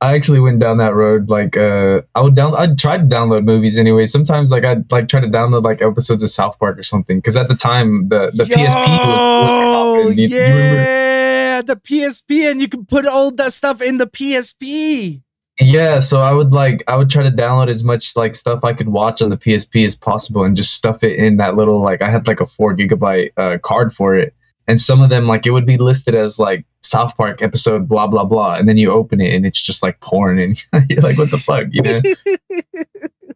[0.00, 1.28] I actually went down that road.
[1.28, 2.54] Like uh, I would down.
[2.54, 4.06] I'd try to download movies anyway.
[4.06, 7.18] Sometimes like I'd like try to download like episodes of South Park or something.
[7.18, 10.16] Because at the time the the PSP was, was.
[10.16, 15.22] You- you yeah, the PSP, and you can put all that stuff in the PSP.
[15.60, 18.72] Yeah, so I would like I would try to download as much like stuff I
[18.72, 22.00] could watch on the PSP as possible and just stuff it in that little like
[22.00, 24.34] I had like a four gigabyte uh, card for it.
[24.68, 28.06] And some of them like it would be listed as like South Park episode blah
[28.06, 31.18] blah blah, and then you open it and it's just like porn and you're like
[31.18, 32.00] what the fuck, you know?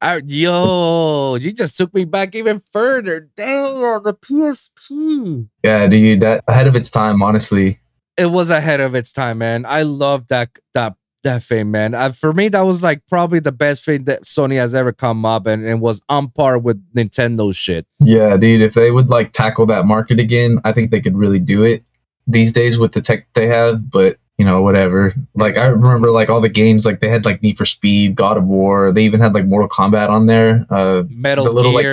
[0.00, 3.28] I- yo, you just took me back even further.
[3.36, 5.48] Damn, the PSP.
[5.64, 7.80] Yeah, dude, that ahead of its time, honestly.
[8.16, 9.64] It was ahead of its time, man.
[9.66, 11.94] I love that that that thing, man.
[11.94, 15.24] Uh, for me, that was like probably the best thing that Sony has ever come
[15.24, 17.86] up, and, and was on par with Nintendo shit.
[18.00, 21.38] Yeah, dude, if they would like tackle that market again, I think they could really
[21.38, 21.84] do it
[22.26, 25.14] these days with the tech they have, but you know, whatever.
[25.34, 28.36] Like I remember like all the games like they had like Need for Speed, God
[28.36, 30.64] of War, they even had like Mortal Kombat on there.
[30.70, 31.84] Uh Metal The little, like,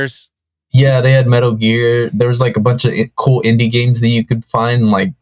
[0.71, 2.09] yeah, they had Metal Gear.
[2.13, 5.13] There was like a bunch of cool indie games that you could find like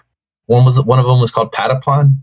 [0.48, 2.18] one was one of them was called Patapon.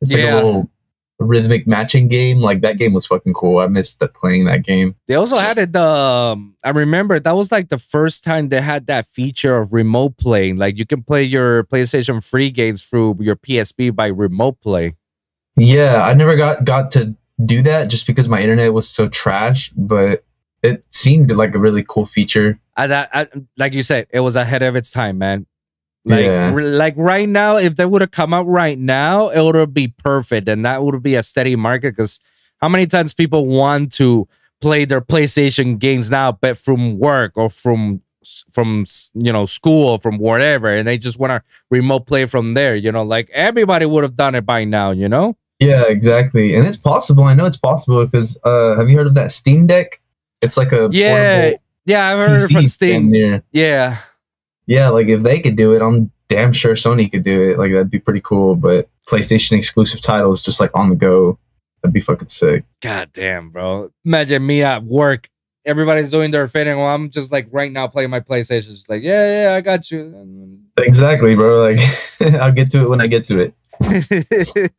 [0.00, 0.34] It's like Yeah.
[0.34, 0.70] a little
[1.18, 2.40] rhythmic matching game.
[2.40, 3.58] Like that game was fucking cool.
[3.58, 4.94] I missed the, playing that game.
[5.06, 5.74] They also had it.
[5.76, 10.18] Um, I remember that was like the first time they had that feature of remote
[10.18, 10.56] playing.
[10.56, 14.94] Like you can play your PlayStation free games through your PSP by remote play.
[15.56, 19.70] Yeah, I never got got to do that just because my internet was so trash,
[19.70, 20.24] but
[20.62, 22.58] it seemed like a really cool feature.
[22.76, 23.26] I, I,
[23.56, 25.46] like you said, it was ahead of its time, man.
[26.06, 26.52] Like, Yeah.
[26.54, 29.88] r- like right now, if they would have come out right now, it would be
[29.88, 31.96] perfect, and that would be a steady market.
[31.96, 32.20] Because
[32.60, 34.28] how many times people want to
[34.60, 38.02] play their PlayStation games now, but from work or from
[38.52, 42.54] from you know school or from whatever, and they just want to remote play from
[42.54, 42.76] there.
[42.76, 44.92] You know, like everybody would have done it by now.
[44.92, 45.36] You know.
[45.58, 46.54] Yeah, exactly.
[46.54, 47.24] And it's possible.
[47.24, 50.00] I know it's possible because uh have you heard of that Steam Deck?
[50.42, 51.52] It's like a Yeah,
[51.84, 53.42] yeah, I've heard it PC from Steam.
[53.52, 53.96] Yeah,
[54.66, 57.58] Yeah, like if they could do it, I'm damn sure Sony could do it.
[57.58, 58.56] Like that'd be pretty cool.
[58.56, 61.38] But PlayStation exclusive titles just like on the go,
[61.82, 62.64] that'd be fucking sick.
[62.82, 63.90] God damn, bro.
[64.04, 65.28] Imagine me at work.
[65.64, 68.68] Everybody's doing their thing, and I'm just like right now playing my PlayStation.
[68.68, 70.60] Just like, yeah, yeah, I got you.
[70.78, 71.60] Exactly, bro.
[71.60, 71.78] Like
[72.40, 73.54] I'll get to it when I get to it.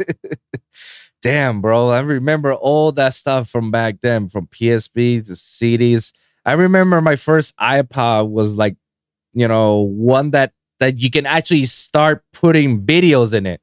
[1.21, 1.89] damn, bro.
[1.89, 6.13] I remember all that stuff from back then, from PSP to CDs.
[6.45, 8.77] I remember my first iPod was like,
[9.37, 13.61] you know, one that that you can actually start putting videos in it.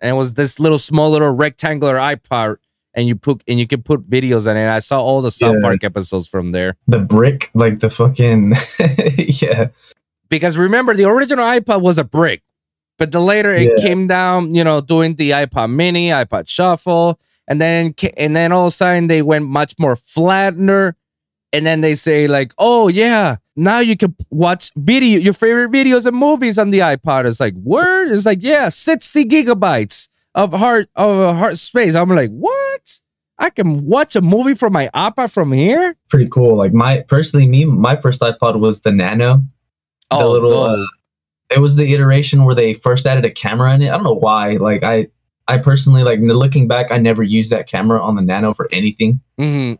[0.00, 2.56] And it was this little small little rectangular iPod
[2.94, 4.68] and you put and you can put videos in it.
[4.68, 5.62] I saw all the South Yeah.
[5.62, 6.76] Park episodes from there.
[6.86, 8.54] The brick, like the fucking
[9.42, 9.68] yeah.
[10.28, 12.42] because remember the original iPod was a brick,
[12.98, 13.82] but the later it Yeah.
[13.86, 18.62] came down, you know, doing the iPod Mini, iPod Shuffle, and then and then all
[18.62, 20.94] of a sudden they went much more flattener,
[21.52, 26.06] and then they say like, oh yeah, now you can watch video your favorite videos
[26.06, 27.26] and movies on the iPod.
[27.26, 31.94] It's like word, it's like yeah, sixty gigabytes of hard of hard space.
[31.94, 33.00] I'm like what?
[33.38, 35.96] I can watch a movie from my iPod from here.
[36.10, 36.56] Pretty cool.
[36.56, 39.36] Like my personally me, my first iPod was the Nano.
[40.10, 40.82] the Oh, little no.
[40.82, 40.86] uh,
[41.50, 43.88] it was the iteration where they first added a camera in it.
[43.90, 44.52] I don't know why.
[44.52, 45.08] Like I
[45.48, 49.20] I personally like looking back, I never used that camera on the Nano for anything.
[49.38, 49.76] Mhm.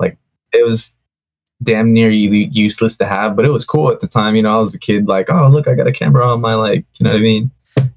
[0.53, 0.97] It was
[1.63, 4.35] damn near useless to have, but it was cool at the time.
[4.37, 6.55] You know, I was a kid, like, oh look, I got a camera on my
[6.55, 7.51] like, you know what I mean.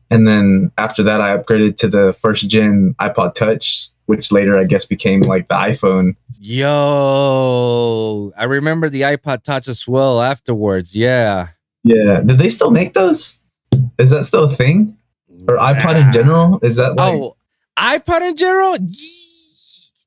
[0.09, 4.65] And then after that, I upgraded to the first gen iPod Touch, which later I
[4.65, 6.15] guess became like the iPhone.
[6.39, 10.95] Yo, I remember the iPod Touch as well afterwards.
[10.95, 11.49] Yeah.
[11.83, 13.39] Yeah, did they still make those?
[13.97, 14.97] Is that still a thing?
[15.47, 16.59] Or iPod in general?
[16.61, 17.13] Is that like?
[17.15, 17.35] Oh,
[17.77, 18.77] iPod in general?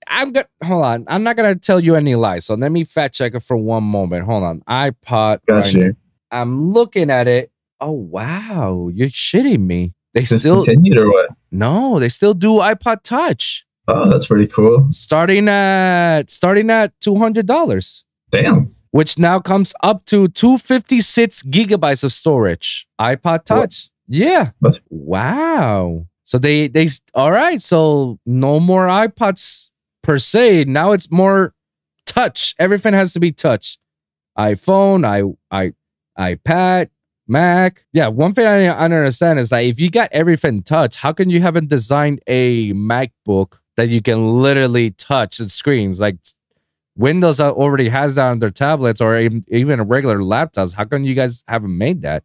[0.06, 1.04] I'm gonna hold on.
[1.08, 2.46] I'm not gonna tell you any lies.
[2.46, 4.24] So let me fact check it for one moment.
[4.24, 4.60] Hold on.
[4.68, 5.38] iPod.
[5.46, 5.78] Gotcha.
[5.78, 5.90] now.
[6.30, 7.50] I'm looking at it.
[7.80, 9.92] Oh wow, you're shitting me.
[10.14, 11.30] They still discontinued or what?
[11.50, 13.64] no, they still do iPod Touch.
[13.88, 14.88] Oh, that's pretty cool.
[14.90, 18.04] Starting at starting at two hundred dollars.
[18.30, 18.74] Damn.
[18.92, 22.86] which now comes up to 256 gigabytes of storage.
[23.00, 23.90] iPod Touch.
[24.08, 24.50] Yeah.
[24.62, 26.06] That's- Wow.
[26.24, 27.60] So they they all right.
[27.62, 29.70] So no more iPods
[30.06, 30.64] per se.
[30.64, 31.52] Now it's more
[32.06, 32.54] touch.
[32.60, 33.76] Everything has to be touch.
[34.38, 35.72] iPhone, i i
[36.18, 36.90] iPad,
[37.26, 37.84] Mac.
[37.92, 41.28] Yeah, one thing I, don't understand is that if you got everything touch, how can
[41.28, 46.00] you haven't designed a MacBook that you can literally touch the screens?
[46.00, 46.18] Like
[46.96, 50.74] Windows already has that on their tablets or even, even regular laptops.
[50.76, 52.22] How come you guys haven't made that?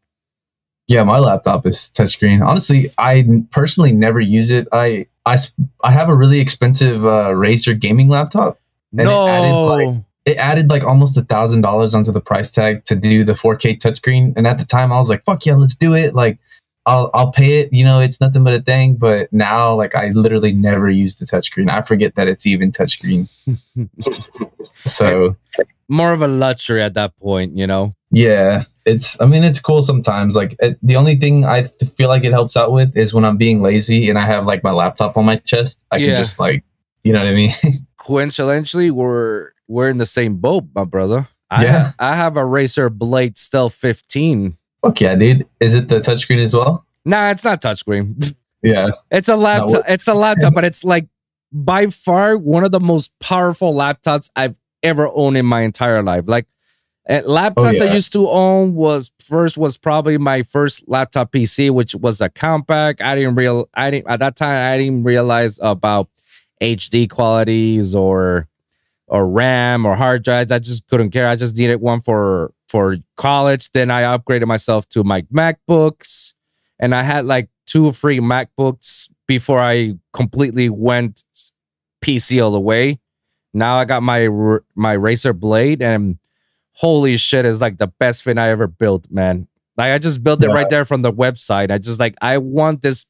[0.87, 2.45] Yeah, my laptop is touchscreen.
[2.45, 4.67] Honestly, I personally never use it.
[4.71, 5.37] I I,
[5.83, 8.59] I have a really expensive uh, Razer gaming laptop.
[8.91, 12.83] And it added, like, It added like almost a thousand dollars onto the price tag
[12.85, 14.33] to do the 4K touchscreen.
[14.35, 16.39] And at the time, I was like, "Fuck yeah, let's do it!" Like,
[16.85, 17.71] I'll I'll pay it.
[17.71, 18.95] You know, it's nothing but a thing.
[18.95, 21.69] But now, like, I literally never use the touchscreen.
[21.69, 23.29] I forget that it's even touchscreen.
[24.85, 25.35] So
[25.87, 27.95] More of a luxury at that point, you know?
[28.11, 29.19] Yeah, it's.
[29.21, 30.35] I mean, it's cool sometimes.
[30.35, 33.25] Like it, the only thing I th- feel like it helps out with is when
[33.25, 35.79] I'm being lazy and I have like my laptop on my chest.
[35.91, 36.07] I Yeah.
[36.07, 36.63] can just like,
[37.03, 37.51] you know what I mean?
[37.97, 41.71] coincidentally we're we're in the same boat my brother i Yeah.
[41.71, 45.45] have, i have a Razer blade stealth 15 Fuck yeah, dude.
[45.59, 46.83] Is it the touchscreen as well?
[47.05, 48.89] nah it's not touchscreen Yeah.
[49.11, 51.07] it's a laptop it's a laptop but it's like
[51.53, 56.23] by far one of the most powerful laptops i've ever owned in my entire life
[56.27, 56.47] like
[57.09, 57.93] uh, laptops i yeah.
[57.93, 63.01] used to own was first was probably my first laptop pc which was a Compaq
[63.01, 66.09] i didn't real i didn't at that time i didn't realize about
[66.61, 68.47] hd qualities or
[69.11, 70.51] or RAM or hard drives.
[70.51, 71.27] I just couldn't care.
[71.27, 73.69] I just needed one for for college.
[73.71, 76.33] Then I upgraded myself to my MacBooks,
[76.79, 81.23] and I had like two free MacBooks before I completely went
[82.03, 82.99] PC all the way.
[83.53, 84.29] Now I got my
[84.75, 86.17] my Razer Blade, and
[86.81, 89.47] holy shit, is like the best thing I ever built, man.
[89.77, 91.71] Like I just built it right there from the website.
[91.71, 93.05] I just like I want this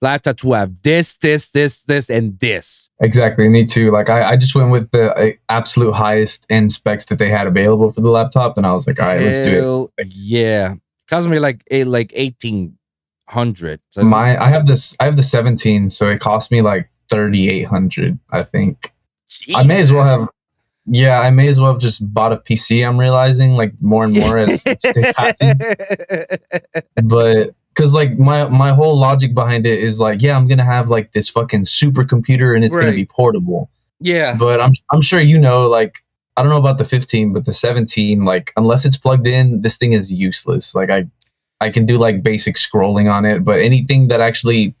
[0.00, 2.88] laptop to have this, this, this, this, and this.
[3.00, 3.48] Exactly.
[3.48, 3.90] Me too.
[3.90, 7.46] Like I, I just went with the uh, absolute highest end specs that they had
[7.46, 10.74] available for the laptop, and I was like, all right, let's do Hell Yeah,
[11.08, 12.78] cost me like a like eighteen
[13.28, 13.80] hundred.
[13.90, 14.04] So it.
[14.04, 14.96] My I have this.
[15.00, 18.18] I have the 17, so it cost me like 3,800.
[18.30, 18.92] I think.
[19.54, 20.28] I may as well have.
[20.86, 22.86] Yeah, I may as well have just bought a PC.
[22.86, 24.62] I'm realizing like more and more as
[25.16, 25.62] passes.
[27.02, 30.88] but because like my my whole logic behind it is like yeah i'm gonna have
[30.88, 33.70] like this fucking supercomputer and it's gonna be portable
[34.00, 36.02] yeah, but i'm i'm sure you know like
[36.36, 39.76] i don't know about the 15 but the 17 like unless it's plugged in this
[39.76, 41.06] thing is useless like i
[41.60, 44.74] i can do like basic scrolling on it but anything that actually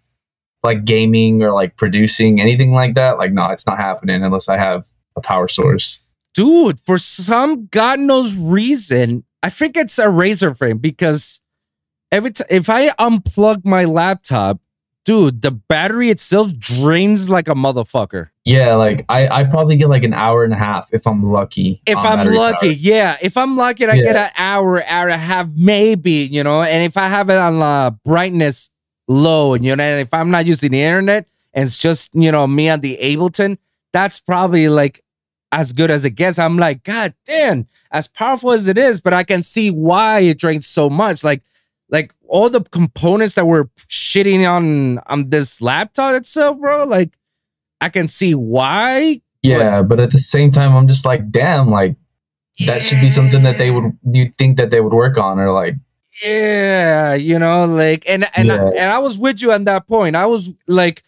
[0.62, 4.56] like gaming or like producing anything like that like no it's not happening unless i
[4.56, 4.84] have
[5.16, 6.02] a power source
[6.34, 6.78] dude.
[6.80, 11.40] For some god knows reason, I think it's a Razer frame because
[12.12, 14.60] every time if I unplug my laptop,
[15.06, 18.28] dude, the battery itself drains like a motherfucker.
[18.44, 21.80] yeah like i i probably get like an hour and a half if i'm lucky
[21.86, 22.78] If I'm lucky, power.
[22.78, 23.16] yeah.
[23.22, 24.02] If I'm lucky, I Yeah.
[24.02, 26.62] get an hour, hour and a half, maybe, you know.
[26.62, 28.70] And if I have it on uh, brightness
[29.08, 32.30] low, and you know, and if I'm not using the internet and it's just, you
[32.32, 33.56] know, me on the Ableton,
[33.92, 35.02] that's probably like
[35.52, 36.38] as good as it gets.
[36.38, 40.38] I'm like, God damn, as powerful as it is, but I can see why it
[40.38, 41.24] drains so much.
[41.24, 41.42] Like,
[41.88, 46.84] like all the components that were shitting on on this laptop itself, bro.
[46.84, 47.16] Like,
[47.80, 49.20] I can see why.
[49.42, 51.96] Yeah, but at the same time, I'm just like, damn, like
[52.66, 55.50] that should be something that they would you think that they would work on or
[55.50, 55.76] like
[56.22, 60.16] Yeah, you know, like and and I, and I was with you on that point.
[60.16, 61.02] I was like,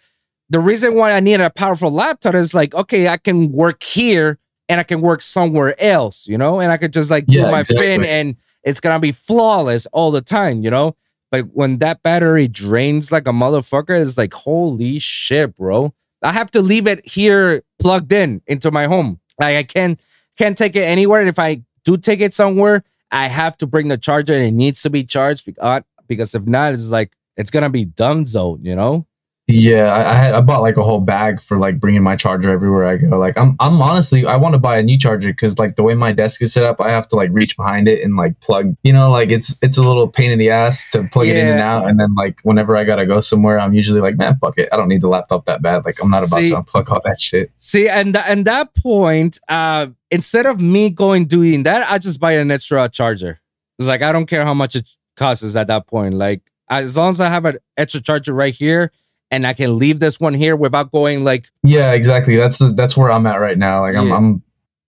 [0.51, 4.39] the reason why I need a powerful laptop is like, okay, I can work here
[4.69, 7.51] and I can work somewhere else, you know, and I could just like do Yeah,
[7.51, 7.87] my exactly.
[7.87, 10.97] thing and it's gonna be flawless all the time, you know.
[11.31, 15.93] But when that battery drains like a motherfucker, it's like, holy shit, bro.
[16.23, 19.21] I have to leave it here plugged in into my home.
[19.39, 20.01] Like I can't
[20.37, 21.21] can't take it anywhere.
[21.21, 24.53] And if I do take it somewhere, I have to bring the charger and it
[24.53, 28.61] needs to be charged because, because if not, it's like it's gonna be dumb zone,
[28.65, 29.07] you know?
[29.51, 32.51] Yeah, I, I had I bought like a whole bag for like bringing my charger
[32.51, 33.18] everywhere I go.
[33.18, 35.94] Like I'm I'm honestly I want to buy a new charger because like the way
[35.94, 38.76] my desk is set up, I have to like reach behind it and like plug.
[38.82, 41.46] You know, like it's it's a little pain in the ass to plug it in
[41.46, 41.88] and out.
[41.88, 44.76] And then like whenever I gotta go somewhere, I'm usually like, man, fuck it, I
[44.76, 45.86] don't need the laptop that bad.
[45.86, 47.51] Like I'm not about See- to unplug all that shit.
[47.57, 52.20] See, and th- and that point, uh, instead of me going doing that, I just
[52.20, 53.40] buy an extra charger.
[53.78, 54.86] It's like I don't care how much it
[55.16, 56.16] costs at that point.
[56.16, 58.92] Like as long as I have an extra charger right here
[59.31, 62.37] and I can leave this one here without going like Yeah, exactly.
[62.37, 63.83] That's that's where I'm at right now.
[63.83, 64.16] Like I'm Yeah.
[64.16, 64.43] I'm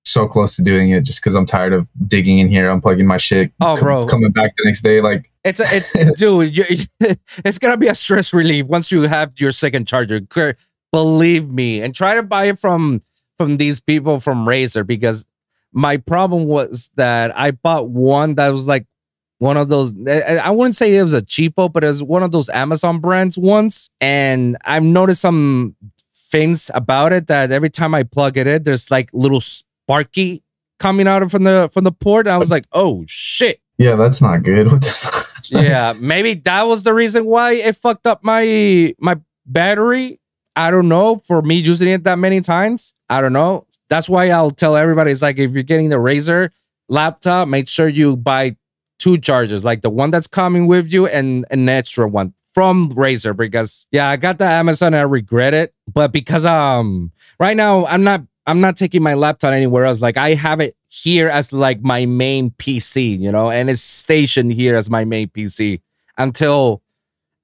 [0.05, 3.19] so close to doing it just because I'm tired of digging in here, unplugging my
[3.19, 4.07] shit, Oh, co- bro.
[4.07, 5.01] coming back the next day.
[5.03, 6.65] Like It's a, it's dude, you,
[7.45, 10.21] it's gonna be a stress relief once you have your second charger.
[10.93, 13.03] Believe me, and try to buy it from
[13.39, 15.25] from these people from Razer because
[15.73, 18.87] my problem was that I bought one that was like
[19.41, 19.93] one of those.
[20.07, 23.39] I wouldn't say it was a cheapo, but it was one of those Amazon brands
[23.39, 25.75] once, and I've noticed some
[26.15, 30.43] things about it that every time I plug it in, there's like little sparky
[30.79, 32.27] coming out of from the from the port.
[32.27, 33.61] And I was like, oh shit.
[33.79, 34.67] Yeah, that's not good.
[34.73, 35.27] What the fuck?
[35.49, 39.17] yeah, maybe that was the reason why it fucked up my my
[39.47, 40.21] battery.
[40.55, 41.17] I don't know.
[41.17, 43.67] For me using it that many times, I don't know.
[43.89, 45.11] That's why I'll tell everybody.
[45.13, 46.51] It's like if you're getting the Razer
[46.89, 48.57] laptop, make sure you buy
[49.01, 53.37] two chargers, like the one that's coming with you and an extra one from Razer.
[53.37, 54.95] Because yeah, I got the Amazon.
[54.95, 59.53] I regret it, but because um right now I'm not I'm not taking my laptop
[59.53, 60.01] anywhere else.
[60.01, 64.53] Like I have it here as like my main PC, you know, and it's stationed
[64.53, 65.81] here as my main PC
[66.19, 66.83] until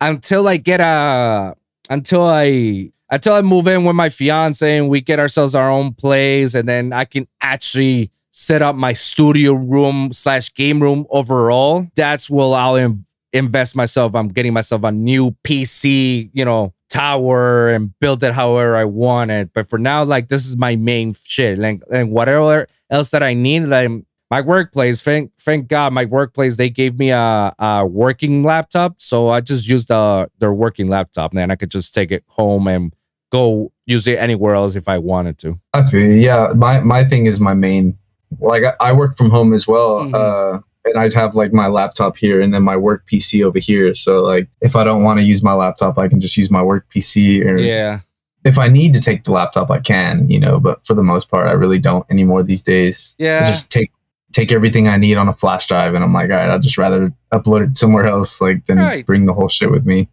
[0.00, 1.57] until I get a
[1.88, 5.94] until I until I move in with my fiance and we get ourselves our own
[5.94, 11.87] place, and then I can actually set up my studio room slash game room overall.
[11.95, 14.14] That's where I'll in- invest myself.
[14.14, 19.30] I'm getting myself a new PC, you know, tower and build it however I want
[19.30, 19.55] it.
[19.55, 21.59] But for now, like this is my main shit.
[21.59, 23.91] And, and whatever else that I need, like
[24.30, 28.97] my workplace, thank thank God, my workplace, they gave me a, a working laptop.
[29.01, 31.34] So I just used the their working laptop.
[31.34, 32.93] And I could just take it home and
[33.32, 35.59] go use it anywhere else if I wanted to.
[35.72, 36.53] I feel yeah.
[36.55, 37.97] My my thing is my main.
[38.41, 40.14] Like I, I work from home as well, Mhm.
[40.14, 43.95] uh, and I'd have like my laptop here and then my work PC over here.
[43.95, 46.62] So like if I don't want to use my laptop, I can just use my
[46.62, 47.45] work PC.
[47.45, 48.01] Or Yeah.
[48.45, 50.28] if I need to take the laptop, I can.
[50.30, 53.16] You know, but for the most part, I really don't anymore these days.
[53.18, 53.47] I Yeah.
[53.47, 53.91] just take
[54.32, 56.76] take everything I need on a flash drive, and I'm like, all right, I'd just
[56.76, 59.07] rather upload it somewhere else, like than Right.
[59.07, 60.09] bring the whole shit with me.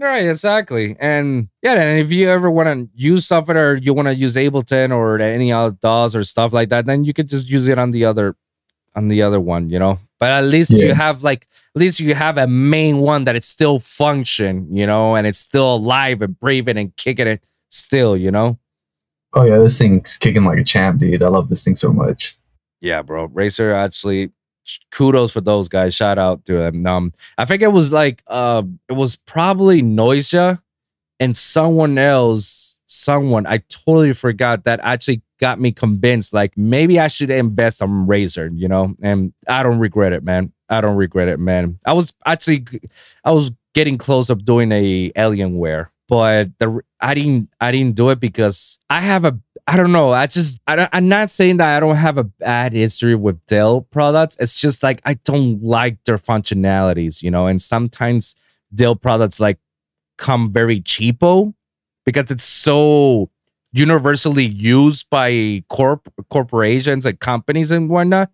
[0.00, 0.96] Right, exactly.
[0.98, 4.34] And yeah, and if you ever want to use something or you want to use
[4.34, 7.78] Ableton or any other DAWs or stuff like that, then you could just use it
[7.78, 8.34] on the other
[8.96, 9.98] on the other one, you know.
[10.18, 13.44] But at least you have like at least you have a main one that it
[13.44, 18.30] still function, you know, and it's still alive and breathing and kicking it still, you
[18.30, 18.58] know.
[19.34, 21.22] Oh yeah, this thing's kicking like a champ, dude.
[21.22, 22.38] I love this thing so much.
[22.80, 23.28] Yeah, bro.
[23.28, 24.30] Razer actually
[24.90, 25.94] kudos for those guys.
[25.94, 26.86] Shout out to them.
[26.86, 30.60] Um, I think it was like uh it was probably Noisia
[31.18, 37.08] and someone else, someone I totally forgot that actually got me convinced like maybe I
[37.08, 40.52] should invest on Razer, you know, and I don't regret it, man.
[40.68, 41.78] I don't regret it, man.
[41.84, 42.66] I was actually
[43.24, 48.10] I was getting close of doing a Alienware, but the I didn't I didn't do
[48.10, 49.38] it because I have a
[49.70, 50.10] I don't know.
[50.10, 53.82] I just I I'm not saying that I don't have a bad history with Dell
[53.82, 54.36] products.
[54.40, 57.46] It's just like I don't like their functionalities, you know.
[57.46, 58.34] And sometimes
[58.74, 59.60] Dell products like
[60.18, 61.54] come very cheapo
[62.04, 63.30] because it's so
[63.70, 68.28] universally used by corp corporations and companies and whatnot.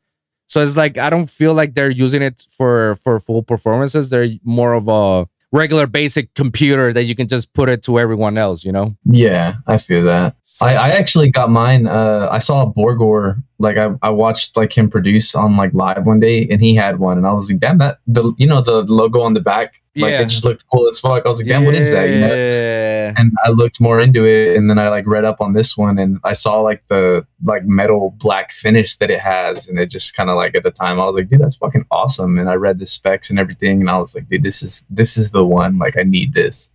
[0.49, 4.09] So it's like I don't feel like they're using it for for full performances.
[4.09, 8.37] They're more of a regular basic computer that you can just put it to everyone
[8.37, 8.97] else, you know.
[9.05, 10.37] Yeah, I feel that.
[10.43, 11.87] So- I, I actually got mine.
[11.87, 13.43] Uh, I saw Borgore.
[13.59, 16.99] Like I, I watched like him produce on like live one day, and he had
[16.99, 19.81] one, and I was like, damn that the you know the logo on the back,
[19.97, 20.21] like Yeah.
[20.21, 21.25] it just looked cool as fuck.
[21.25, 22.11] I was like, damn, what is that?
[22.11, 22.35] You know.
[22.35, 23.15] Yeah.
[23.17, 25.99] And I looked more into it, and then I like read up on this one,
[25.99, 30.15] and I saw like the like metal black finish that it has, and it just
[30.15, 32.39] kind of like at the time I was like, dude, that's fucking awesome.
[32.39, 35.17] And I read the specs and everything, and I was like, dude, this is this
[35.17, 35.79] is the one.
[35.79, 36.71] Like I need this.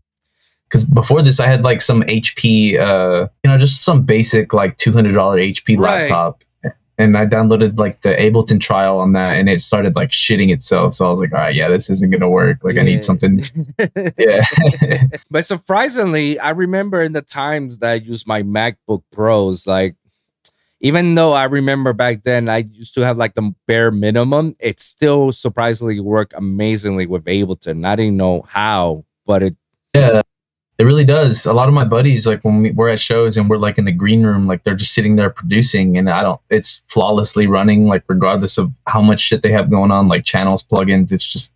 [0.68, 4.78] Because before this, I had like some HP, uh, you know, just some basic like
[4.78, 6.00] two hundred dollar HP Right.
[6.10, 6.44] laptop,
[6.98, 10.94] and I downloaded like the Ableton trial on that, and it started like shitting itself.
[10.94, 12.64] So I was like, all right, yeah, this isn't gonna work.
[12.64, 13.44] Like I need something.
[14.18, 14.42] Yeah.
[15.32, 19.96] but surprisingly, I remember in the times that I used my MacBook Pros, like
[20.82, 24.80] even though I remember back then I used to have like the bare minimum, it
[24.80, 27.86] still surprisingly worked amazingly with Ableton.
[27.86, 29.56] I didn't know how, but it
[29.96, 30.22] Yeah,
[30.82, 31.46] it really does.
[31.46, 33.86] A lot of my buddies, like when we, we're at shows and we're like in
[33.86, 36.42] the green room, like they're just sitting there producing, and I don't.
[36.50, 40.64] It's flawlessly running, like regardless of how much shit they have going on, like channels,
[40.64, 41.12] plugins.
[41.12, 41.54] It's just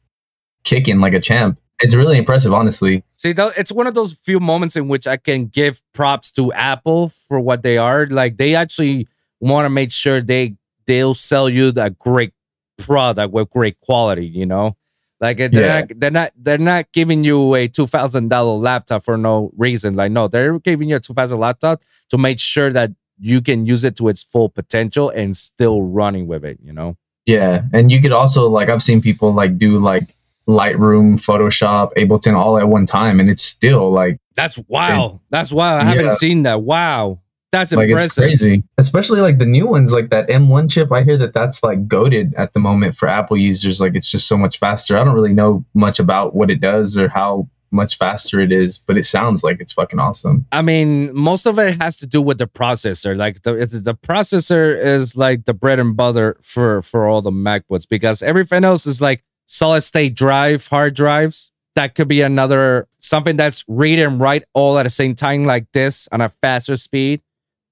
[0.63, 1.57] kicking like a champ.
[1.81, 3.03] It's really impressive, honestly.
[3.15, 7.09] See, it's one of those few moments in which I can give props to Apple
[7.09, 8.05] for what they are.
[8.05, 9.07] Like they actually
[9.39, 10.55] want to make sure they
[10.85, 12.33] they'll sell you a great
[12.77, 14.27] product with great quality.
[14.27, 14.77] You know,
[15.21, 15.79] like they're Yeah.
[15.79, 19.95] not they're not they're not giving you a two thousand dollar laptop for no reason.
[19.95, 23.65] Like no, they're giving you a two thousand laptop to make sure that you can
[23.65, 26.59] use it to its full potential and still running with it.
[26.61, 26.97] You know.
[27.25, 30.15] Yeah, and you could also like I've seen people like do like
[30.47, 35.21] Lightroom, Photoshop, Ableton all at one time, and it's still like That's wow.
[35.31, 35.77] That's wow.
[35.77, 36.61] I haven't seen that.
[36.61, 37.21] Wow.
[37.51, 38.23] That's like impressive.
[38.23, 38.63] crazy.
[38.77, 40.91] Especially like the new ones, like that M1 chip.
[40.91, 43.79] I hear that that's like goaded at the moment for Apple users.
[43.79, 44.97] Like it's just so much faster.
[44.97, 48.77] I don't really know much about what it does or how much faster it is,
[48.77, 50.45] but it sounds like it's fucking awesome.
[50.51, 53.15] I mean, most of it has to do with the processor.
[53.15, 57.87] Like the the processor is like the bread and butter for for all the MacBooks
[57.87, 61.51] because everything else is like solid state drive, hard drives.
[61.75, 65.71] That could be another something that's read and write all at the same time, like
[65.73, 67.21] this on a faster speed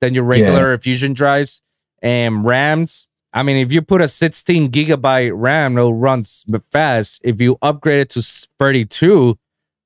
[0.03, 1.61] than your regular Fusion drives
[2.01, 3.07] and RAMs.
[3.33, 6.23] I mean, if you put a 16 gigabyte RAM, it'll run
[6.71, 7.21] fast.
[7.23, 8.21] If you upgrade it to
[8.59, 9.37] 32,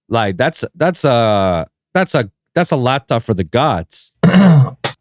[0.09, 4.11] like that's that's a that's a that's a laptop for the gods.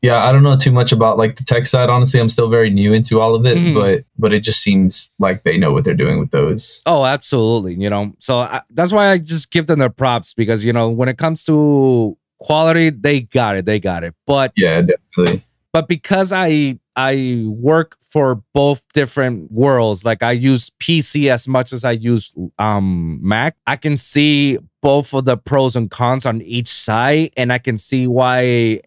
[0.03, 1.89] yeah, I don't know too much about like the tech side.
[1.89, 3.75] Honestly, I'm still very new into all of it, Mhm.
[3.75, 6.83] but but it just seems like they know what they're doing with those.
[6.87, 7.75] Oh, absolutely.
[7.75, 10.91] You know, so I, that's why I just give them their props because you know
[10.91, 14.15] when it comes to quality, they got it, they got it.
[14.27, 15.45] But Yeah, definitely.
[15.73, 21.73] but because I I work for both different worlds, like I use PC as much
[21.73, 26.41] as I use um Mac, I can see both of the pros and cons on
[26.43, 28.81] each side, and I can see why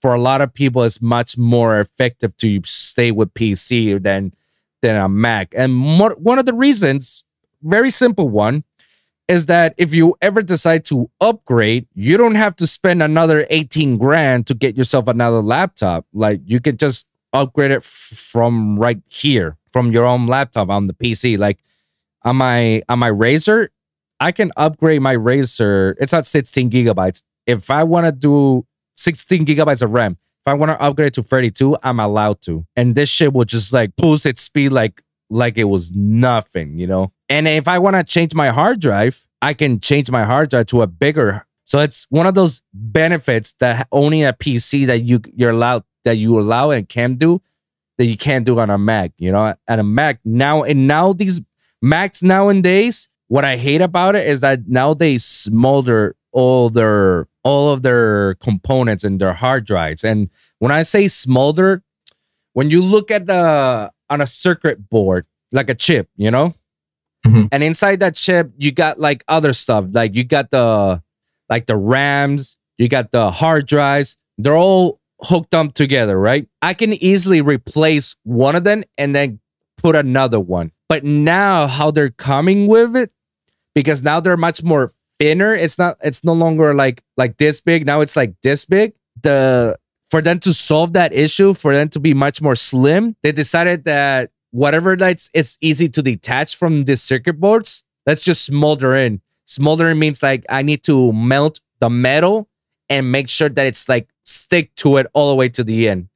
[0.00, 4.32] for a lot of people it's much more effective to stay with PC than
[4.80, 5.52] than a Mac.
[5.56, 7.24] And more, one of the reasons,
[7.62, 8.62] very simple one,
[9.28, 13.98] is that if you ever decide to upgrade, you don't have to spend another 18
[13.98, 16.06] grand to get yourself another laptop.
[16.14, 20.94] Like you can just upgrade it from right here, from your own laptop on the
[20.94, 21.38] PC.
[21.38, 21.58] Like
[22.22, 23.68] on my on my Razer,
[24.18, 25.94] I can upgrade my Razer.
[26.00, 27.22] It's not 16 gigabytes.
[27.46, 28.66] If I want to do
[28.96, 32.66] 16 gigabytes of RAM, if I want to upgrade to 32, I'm allowed to.
[32.76, 36.86] And this shit will just like boost its speed like like it was nothing, you
[36.86, 37.12] know?
[37.28, 40.66] And if I want to change my hard drive, I can change my hard drive
[40.66, 41.46] to a bigger.
[41.64, 46.16] So it's one of those benefits that only a PC that you you're allowed that
[46.16, 47.42] you allow and can do
[47.98, 49.54] that you can't do on a Mac, you know?
[49.66, 51.42] At a Mac now and now these
[51.82, 57.70] Macs nowadays, what I hate about it is that now they smolder all their all
[57.72, 60.04] of their components and their hard drives.
[60.04, 61.82] And when I say smolder,
[62.52, 66.54] when you look at the on a circuit board, like a chip, you know,
[67.28, 67.48] Mhm.
[67.52, 71.02] and inside that chip, you got like other stuff, like you got the
[71.48, 74.16] like the RAMs, you got the hard drives.
[74.36, 76.46] They're all hooked up together, right?
[76.62, 79.40] I can easily replace one of them and then
[79.76, 80.70] put another one.
[80.88, 83.10] But now how they're coming with it,
[83.74, 85.54] because now they're much more thinner.
[85.54, 85.96] It's not.
[86.02, 87.84] It's no longer like like this big.
[87.86, 88.92] Now it's like this big.
[89.22, 89.76] The
[90.10, 93.84] for them to solve that issue, for them to be much more slim, they decided
[93.84, 97.82] that whatever that's it's easy to detach from the circuit boards.
[98.06, 99.20] Let's just smolder in.
[99.46, 102.48] Smoldering means like I need to melt the metal
[102.88, 106.08] and make sure that it's like stick to it all the way to the end.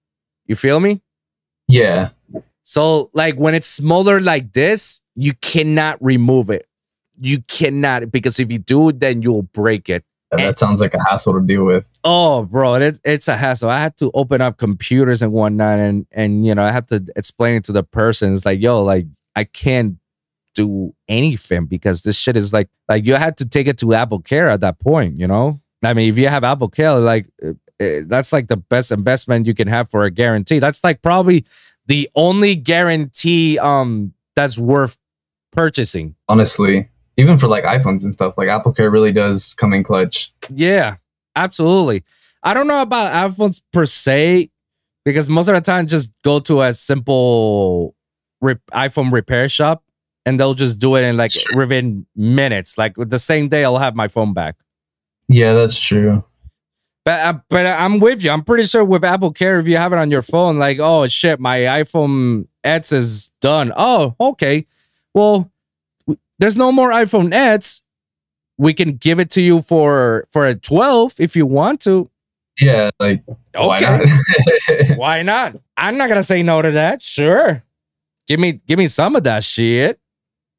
[0.47, 1.03] You feel me?
[1.69, 2.11] Yeah.
[2.63, 6.67] So like when it's smoldered like this, you cannot remove it.
[7.21, 10.05] You cannot because if you do, then you'll break it.
[10.33, 11.87] That, that sounds like a hassle to deal with.
[12.05, 13.69] Oh, bro, it's it's a hassle.
[13.69, 17.05] I had to open up computers and whatnot, and and you know I have to
[17.17, 18.35] explain it to the person.
[18.35, 19.07] It's like, yo, like
[19.37, 19.99] I can't
[20.55, 24.21] do anything because this shit is like like you had to take it to Apple
[24.21, 25.19] Care at that point.
[25.19, 28.57] You know, I mean, if you have Apple Care, like uh, uh, that's like the
[28.57, 30.61] best investment you can have for a guarantee.
[30.61, 31.45] That's like probably
[31.87, 34.97] the only guarantee um that's worth
[35.53, 36.15] purchasing.
[36.27, 40.33] Honestly, even for like iPhones and stuff, like Apple Care really does come in clutch.
[40.51, 40.97] Yeah,
[41.37, 42.05] absolutely.
[42.43, 44.51] I don't know about iPhones per se
[45.05, 47.95] because most of the time just go to a simple
[48.41, 49.85] rep- iPhone repair shop
[50.27, 51.57] and they'll just do it in like Sure.
[51.57, 52.79] within minutes.
[52.79, 54.57] Like the same day, I'll have my phone back.
[55.29, 56.25] Yeah, that's true.
[57.05, 58.31] But uh, but I'm with you.
[58.31, 61.07] I'm pretty sure with Apple Care, if you have it on your phone, like oh
[61.09, 63.73] shit, my iPhone X is done.
[63.77, 64.67] Oh okay,
[65.15, 65.51] well
[66.43, 67.81] there's no more iPhone X.
[68.59, 72.11] We can give it to you for for a 12 if you want to.
[72.61, 73.23] Yeah, like
[73.55, 73.99] why Okay.
[73.99, 74.99] not?
[74.99, 75.57] Why not?
[75.77, 77.03] I'm not gonna say no to that.
[77.03, 77.63] Sure.
[78.29, 79.99] Give me give me some of that shit.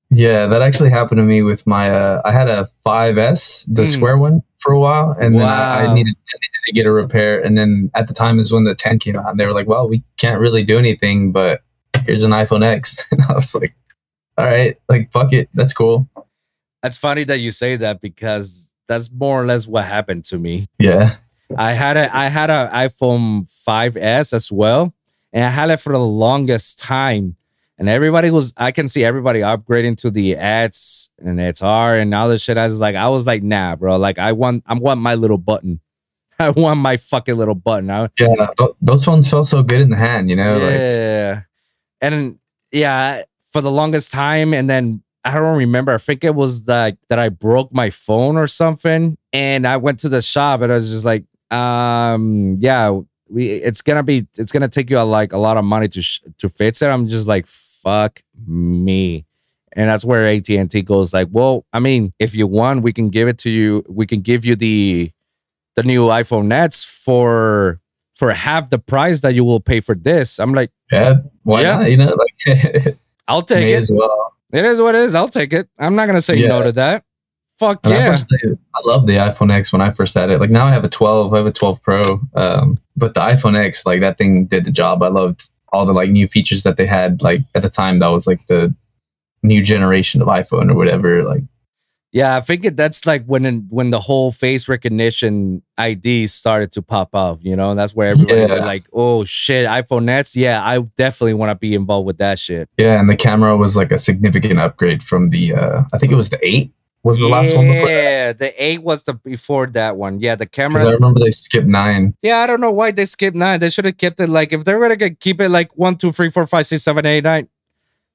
[0.09, 1.89] yeah, that actually happened to me with my.
[1.91, 3.87] Uh, I had a 5S, the Mm.
[3.87, 6.91] square one, for a while, and then I, I needed, I needed to get a
[6.91, 7.39] repair.
[7.45, 9.67] And then at the time is when the 10 came out, and they were like,
[9.67, 11.61] "Well, we can't really do anything, but
[12.05, 13.73] here's an iPhone X." And I was like,
[14.37, 16.07] "All right, like fuck it, that's cool."
[16.81, 20.69] That's funny that you say that because that's more or less what happened to me.
[20.79, 21.15] Yeah,
[21.57, 24.93] I had a I had an iPhone 5S as well,
[25.31, 27.37] and I had it for the longest time.
[27.79, 32.29] And everybody was, I can see everybody upgrading to the ads and XR and all
[32.29, 32.57] this shit.
[32.57, 33.97] I was like, I was like, nah, bro.
[33.97, 35.79] Like, I want, I want my little button.
[36.39, 37.89] I want my fucking little button.
[37.89, 38.47] I, Yeah,
[38.81, 40.59] those phones felt so good in the hand, you know.
[40.59, 41.41] Like, yeah.
[41.99, 42.39] and
[42.71, 43.23] yeah,
[43.53, 45.93] for the longest time, and then I don't remember.
[45.93, 49.99] I think it was like that I broke my phone or something, and I went
[49.99, 52.99] to the shop, and I was just like, um, yeah,
[53.29, 56.01] we, it's gonna be, it's gonna take you a, like a lot of money to
[56.01, 56.87] sh- to fix it.
[56.87, 59.25] I'm just like, fuck me.
[59.75, 62.93] And that's where AT and T goes like, well, I mean, if you want, we
[62.93, 63.83] can give it to you.
[63.89, 65.11] We can give you the
[65.75, 67.79] the new iPhone Nets for
[68.15, 70.37] for half the price that you will pay for this.
[70.39, 71.77] I'm like, yeah, why Yeah.
[71.77, 71.89] not?
[71.91, 72.97] You know, like
[73.27, 73.79] I'll take may it.
[73.81, 74.33] as well.
[74.51, 75.15] It is what it is.
[75.15, 75.67] I'll take it.
[75.79, 76.63] I'm not gonna say no Yeah.
[76.65, 77.03] to that.
[77.59, 78.09] Fuck I, yeah.
[78.11, 80.39] personally, I love the iPhone X when I first had it.
[80.39, 82.19] Like now I have a 12, I have a 12 Pro.
[82.33, 85.03] Um, but the iPhone X, like that thing did the job.
[85.03, 87.21] I loved all the like new features that they had.
[87.21, 88.75] Like at the time, that was like the
[89.43, 91.23] new generation of iPhone or whatever.
[91.23, 91.43] Like
[92.13, 97.15] Yeah, I think that's like when when the whole face recognition ID started to pop
[97.15, 97.39] up.
[97.41, 101.49] You know, that's where everybody was like, "Oh shit, iPhone Nets." Yeah, I definitely want
[101.49, 102.69] to be involved with that shit.
[102.77, 105.53] yeah, and the camera was like a significant upgrade from the.
[105.53, 106.71] Uh, I think it was the eight.
[107.01, 107.89] Was the last one before?
[107.89, 110.19] Yeah, the eight was the before that one.
[110.19, 110.85] Yeah, the camera.
[110.85, 112.15] I remember they skipped nine.
[112.21, 113.59] Yeah, I don't know why they skipped nine.
[113.59, 116.29] They should have kept it like if they're gonna keep it like one, two, three,
[116.29, 117.49] four, five, six, seven, eight, nine.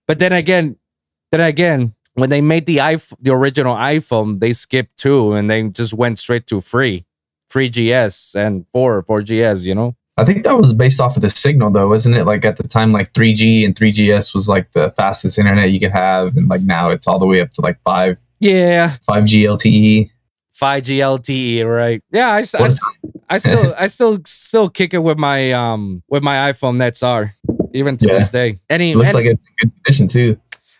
[0.06, 0.76] But then again,
[1.32, 5.68] then again, when they made the iPhone, the original iPhone, they skipped two and they
[5.68, 7.06] just went straight to free,
[7.48, 9.64] free GS and four, four GS.
[9.64, 9.96] You know?
[10.16, 12.24] I think that was based off of the signal, though, wasn't it?
[12.24, 15.92] Like at the time, like 3G and 3GS was like the fastest internet you could
[15.92, 20.10] have, and like now it's all the way up to like five Yeah, 5G LTE.
[20.52, 22.02] five G LTE, right?
[22.10, 22.54] Yeah, I, s-
[23.30, 27.34] I still, I still, still kick it with my um with my iPhone Nets are
[27.72, 28.18] even to Yeah.
[28.18, 28.58] this day.
[28.68, 30.36] Any, It looks any- like it's in good condition too.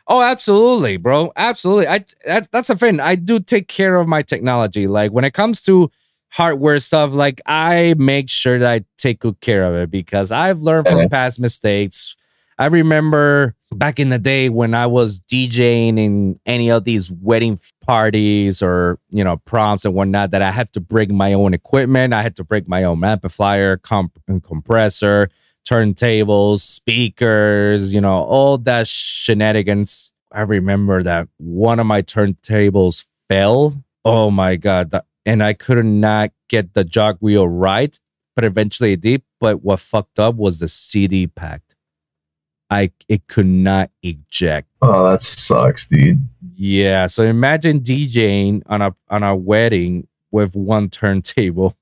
[0.09, 1.32] Oh, absolutely, bro.
[1.36, 1.86] Absolutely.
[1.86, 2.98] I that, that's a thing.
[2.98, 4.86] I do take care of my technology.
[4.86, 5.90] Like when it comes to
[6.30, 10.61] hardware stuff, like I make sure that I take good care of it because I've
[10.61, 12.16] learned from past mistakes.
[12.59, 17.61] I remember back in the day when I was DJing in any of these wedding
[17.84, 22.14] parties or you know proms and whatnot that I had to bring my own equipment.
[22.14, 25.28] I had to bring my own amplifier, comp- and compressor,
[25.68, 30.12] turntables, speakers, you know, all that shenanigans.
[30.32, 33.82] I remember that one of my turntables fell.
[34.04, 34.92] Oh my god!
[35.28, 37.98] and I could not get the jog wheel right,
[38.34, 39.22] but eventually it did.
[39.38, 41.60] But what fucked up was the CD pack.
[42.70, 44.68] I it could not eject.
[44.80, 46.26] Oh, that sucks, dude.
[46.54, 51.76] Yeah, so imagine DJing on a on a wedding with one turntable.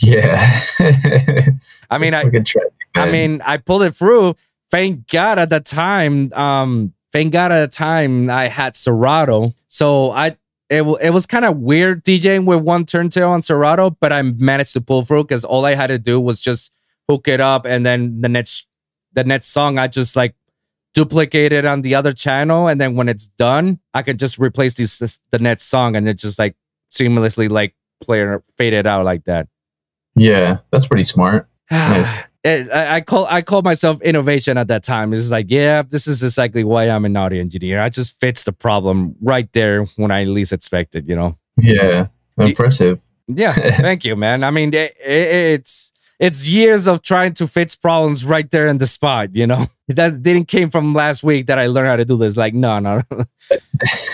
[0.00, 0.60] Yeah.
[1.90, 2.24] I mean, I
[2.94, 4.36] I mean, I pulled it through.
[4.70, 6.32] Thank God at the time.
[6.32, 9.54] Um, thank God at the time I had Serato.
[9.68, 10.36] So I
[10.70, 14.72] it, it was kind of weird DJing with one turntable on Serato, but I managed
[14.74, 16.72] to pull through because all I had to do was just
[17.08, 18.68] hook it up and then the next
[19.12, 20.36] the next song I just like
[20.94, 24.74] duplicate it on the other channel and then when it's done, I can just replace
[24.74, 26.54] this, this the next song and it just like
[26.88, 29.48] seamlessly like play it fade it out like that.
[30.14, 31.48] yeah, that's pretty smart.
[31.70, 32.24] Nice.
[32.44, 35.12] I, I call I call myself innovation at that time.
[35.12, 37.80] It's like, yeah, this is exactly why I'm an audio engineer.
[37.80, 41.06] I just fits the problem right there when I least expect it.
[41.06, 41.38] You know?
[41.58, 42.06] Yeah,
[42.38, 42.98] impressive.
[43.28, 43.52] Yeah.
[43.52, 44.42] thank you, man.
[44.42, 48.78] I mean, it, it, it's it's years of trying to fix problems right there in
[48.78, 49.34] the spot.
[49.34, 52.38] You know, that didn't came from last week that I learned how to do this.
[52.38, 53.02] Like, no, no.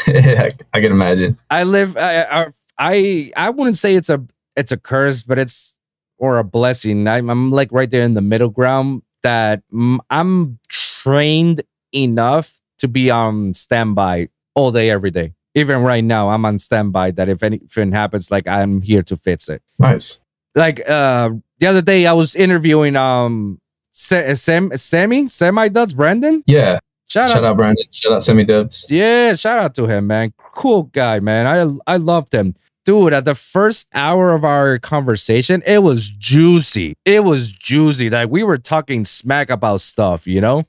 [0.09, 1.38] I I can imagine.
[1.48, 1.96] I live.
[1.96, 2.46] I, I
[2.76, 4.20] I I wouldn't say it's a
[4.57, 5.76] it's a curse, but it's
[6.18, 7.06] or a blessing.
[7.08, 9.62] I'm, I'm like right there in the middle ground that
[10.10, 11.62] I'm trained
[11.92, 15.32] enough to be on standby all day, every day.
[15.54, 17.12] Even right now, I'm on standby.
[17.12, 19.62] That if anything happens, like I'm here to fix it.
[19.78, 20.20] Nice.
[20.54, 23.58] Like uh the other day, I was interviewing um
[23.92, 26.44] Se- Sem Semi Semi Dubs Brandon.
[26.46, 26.78] Yeah.
[27.08, 27.84] Shout, Shout out out Brandon.
[27.90, 28.86] Shout out Semi Dubs.
[28.90, 30.32] yeah, shout out to him, man.
[30.36, 31.46] Cool guy, man.
[31.46, 32.54] I I loved him.
[32.87, 36.97] Dude, at the first hour of our conversation, it was juicy.
[37.05, 38.09] It was juicy.
[38.09, 40.66] Like we were talking smack about stuff, you know?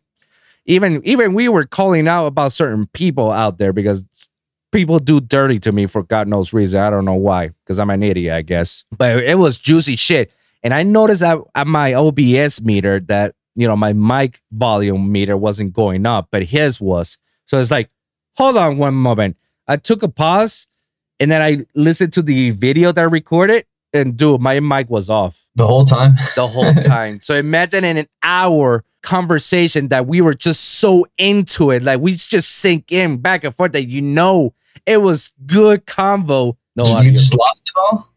[0.65, 4.03] Even even we were calling out about certain people out there because
[4.71, 6.81] people do dirty to me for God knows reason.
[6.81, 8.83] I don't know why, because I'm an idiot, I guess.
[8.97, 10.31] But it was juicy shit.
[10.63, 15.37] And I noticed that at my OBS meter that, you know, my mic volume meter
[15.37, 17.19] wasn't going up, but his was.
[17.45, 17.91] So it's like,
[18.35, 19.37] hold on one moment.
[19.67, 20.67] I took a pause
[21.19, 25.09] and then I listened to the video that I recorded And dude, my mic was
[25.09, 26.13] off The whole time.
[26.35, 27.21] the whole time.
[27.21, 32.13] so imagine in an hour conversation that we were just so into it, like we
[32.13, 34.53] just sink in back and forth that you know
[34.85, 36.57] it was good convo.
[36.75, 37.11] No you audio.
[37.13, 38.09] just lost it all.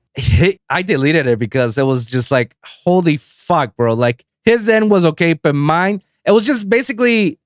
[0.68, 3.94] I deleted it because it was just like, holy fuck, bro.
[3.94, 7.38] Like his end was okay, but mine, it was just basically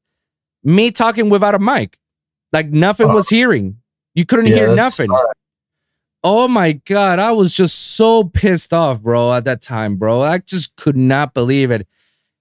[0.63, 1.99] me talking without a mic.
[2.53, 3.15] Like nothing oh.
[3.15, 3.79] was hearing.
[4.15, 5.11] You couldn't hear nothing.
[6.27, 10.23] Oh my god, I was just so pissed off, bro, at that time, bro.
[10.23, 11.87] I just could not believe it.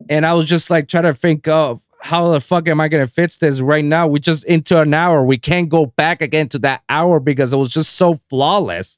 [0.09, 3.07] And I was just like trying to think of how the fuck am I gonna
[3.07, 4.07] fix this right now?
[4.07, 5.23] We just into an hour.
[5.25, 8.97] We can't go back again to that hour because it was just so flawless.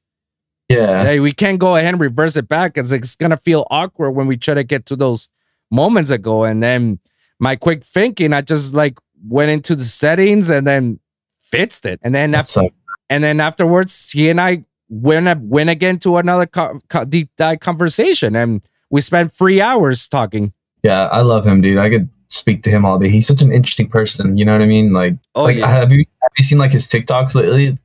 [0.70, 1.04] Yeah.
[1.04, 4.28] Hey, we can't go ahead and reverse it back because it's gonna feel awkward when
[4.28, 5.30] we try to get to those
[5.72, 6.44] moments ago.
[6.44, 7.00] And then
[7.40, 11.00] my quick thinking, I just like went into the settings and then
[11.42, 12.00] fixed it.
[12.04, 12.78] And then That after, sucks.
[13.10, 17.60] and then afterwards, he and I went went again to another co- co- deep dive
[17.60, 20.54] conversation, and we spent three hours talking.
[20.84, 21.78] Yeah, I love him, dude.
[21.78, 23.10] I could speak to him all day.
[23.10, 24.38] He's such an interesting person.
[24.38, 24.94] You know what I mean?
[24.94, 27.78] Like, Oh like yeah, have you have you seen like his TikToks lately?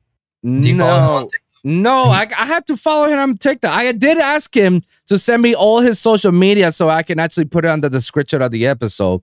[0.43, 1.29] Do you follow him on no.
[1.63, 3.71] No, I, I have to follow him on TikTok.
[3.71, 7.45] I did ask him to send me all his social media so I can actually
[7.45, 9.21] put it on the description of the episode.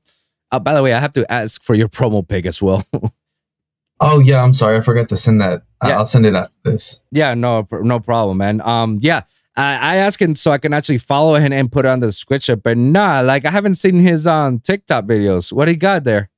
[0.53, 2.87] Uh, by the way, I have to ask for your promo pic as well.
[4.01, 5.63] Oh yeah, I'm sorry, I forgot to send that.
[5.85, 5.99] Yeah.
[5.99, 7.01] I'll send it after this.
[7.11, 8.61] yeah, no, no problem, man.
[8.61, 9.23] Um, yeah,
[9.57, 12.07] I, I asked him so I can actually follow him and put it on the
[12.07, 15.53] description, but nah, like I haven't seen his um TikTok videos.
[15.53, 16.31] What he got there?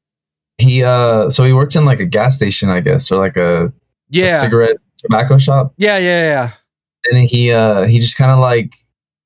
[0.58, 3.66] He uh, so he worked in like a gas station, I guess, or like a,
[3.66, 3.72] a
[4.08, 6.50] Yeah, cigarette tobacco shop, yeah, yeah, yeah.
[7.10, 8.74] and he uh, he just kind of like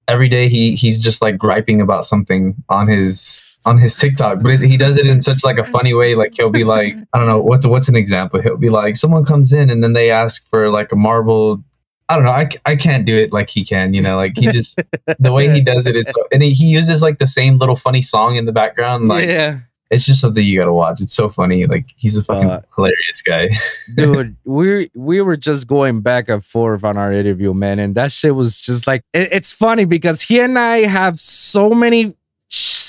[0.07, 4.53] every day he he's just like griping about something on his on his TikTok, but
[4.53, 6.15] it, he does it in such like a funny way.
[6.15, 8.41] Like he'll be like, I don't know, what's what's an example?
[8.41, 11.63] He'll be like, someone comes in and then they ask for like a marble.
[12.09, 12.31] I don't know.
[12.33, 14.79] I, I can't do it like he can, you know, like he just,
[15.19, 17.77] the way he does it is, so, and he, he uses like the same little
[17.77, 19.09] funny song in the background.
[19.09, 19.61] Like yeah.
[19.91, 21.01] it's just something you got to watch.
[21.01, 21.65] It's so funny.
[21.67, 23.49] Like he's a fucking Uh, hilarious guy.
[23.95, 28.13] dude we we were just going back and forth on our interview man and that
[28.13, 32.15] shit was just like it- it's funny because he and i have so many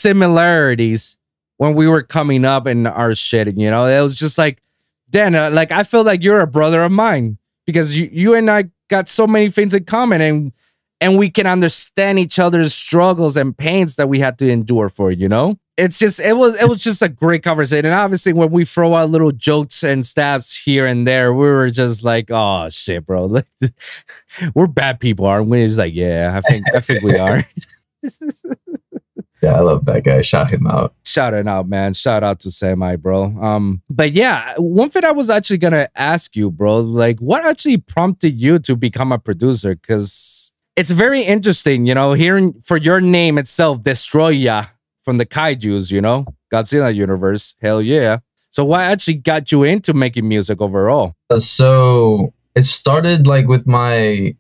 [0.06, 1.18] similarities
[1.58, 3.88] when we were coming up in our shit you know?
[3.88, 4.62] It was just like
[5.10, 8.50] dan uh, like i feel like you're a brother of mine because you you and
[8.50, 10.52] i got so many things in common and
[11.02, 15.12] and we can understand each other's struggles and pains that we had to endure for
[15.12, 15.58] you know?
[15.78, 17.88] It's just it was it was just a great conversation.
[17.88, 21.70] And obviously when we throw out little jokes and stabs here and there we were
[21.70, 23.42] just like oh shit bro.
[24.56, 25.64] We're bad people aren't we?
[25.64, 27.44] It's like yeah i think i think we are
[29.42, 30.22] yeah, I love that guy.
[30.22, 30.94] Shout him out.
[31.06, 31.94] shout it out man.
[31.94, 33.26] Shout out to semi bro.
[33.42, 37.78] Um but yeah one thing i was actually gonna ask you bro like what actually
[37.78, 39.76] prompted you to become a producer?
[39.76, 44.70] Because it's very interesting you know hearing for your name itself Destroyah
[45.04, 46.26] from the kaijus you know?
[46.52, 48.20] Godzilla universe hell yeah.
[48.52, 51.14] So what actually got you into making music overall?
[51.30, 54.34] Uh, so it started like with my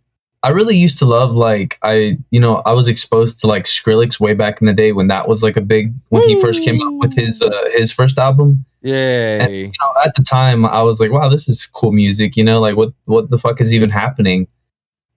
[0.45, 4.19] I really used to love like I you know I was exposed to like Skrillex
[4.19, 6.79] way back in the day when that was like a big when he first came
[6.83, 8.63] out with his uh, his first album.
[8.83, 9.47] Yeah.
[9.47, 12.37] You know, at the time I was like, wow, this is cool music.
[12.37, 14.47] You know, like what what the fuck is even happening?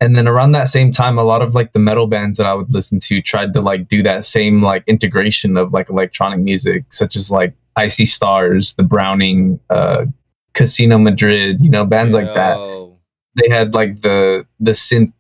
[0.01, 2.55] And then around that same time, a lot of like the metal bands that I
[2.55, 6.85] would listen to tried to like do that same like integration of like electronic music,
[6.91, 10.07] such as like I See Stars, the Browning, uh,
[10.55, 12.57] Casino Madrid, you know, bands like that
[13.39, 15.13] they had like the the synth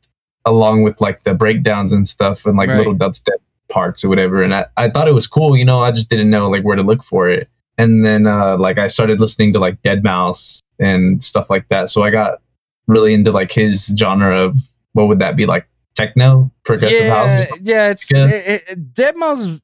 [0.49, 2.79] along with like the breakdowns and stuff and like Right.
[2.79, 3.39] little dubstep
[3.69, 6.31] parts or whatever and I, I thought it was cool you know i just didn't
[6.31, 9.59] know like where to look for it and then uh like i started listening to
[9.59, 12.41] like Deadmau5 and stuff like that so i got
[12.87, 14.57] really into like his genre of
[14.95, 18.27] what would that be like techno progressive yeah, house Yeah, it's Yeah.
[18.27, 19.61] It, it, Deadmau5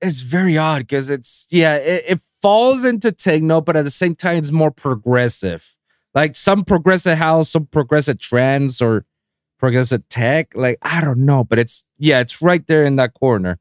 [0.00, 4.14] is very odd because it's yeah, it, it falls into techno, but at the same
[4.14, 5.76] time, it's more progressive.
[6.14, 9.04] Like some progressive house, some progressive trance, or
[9.60, 10.52] progressive tech.
[10.54, 13.58] Like I don't know, but it's yeah, it's right there in that corner.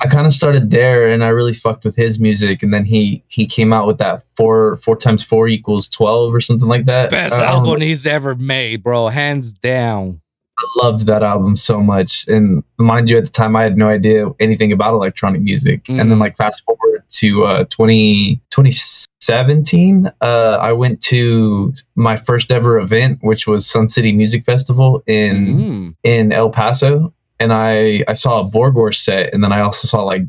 [0.00, 2.62] I kind of started there, and I really fucked with his music.
[2.62, 6.40] And then he he came out with that four four times four equals twelve or
[6.40, 7.10] something like that.
[7.10, 10.20] Best don't album he's ever made, bro, hands down.
[10.58, 12.26] I loved that album so much.
[12.26, 15.88] And mind you, at the time, I had no idea anything about electronic music.
[15.88, 16.08] And Mhm.
[16.08, 22.78] then, like, fast forward to uh, 20, 2017, uh, I went to my first ever
[22.78, 25.94] event, which was Sun City Music Festival in Mm.
[26.02, 27.12] in El Paso.
[27.40, 30.22] And I, I saw a Borgore set, and then I also saw like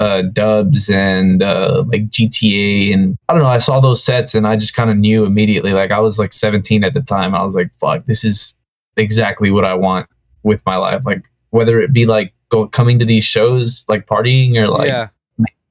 [0.00, 3.48] uh, dubs and uh, like GTA and I don't know.
[3.48, 5.72] I saw those sets and I just kind of knew immediately.
[5.72, 7.34] Like I was like 17 at the time.
[7.34, 8.56] I was like, "Fuck, this is
[8.96, 10.08] exactly what I want
[10.42, 11.04] with my life.
[11.04, 15.08] Like whether it be like go coming to these shows, like partying, or like yeah.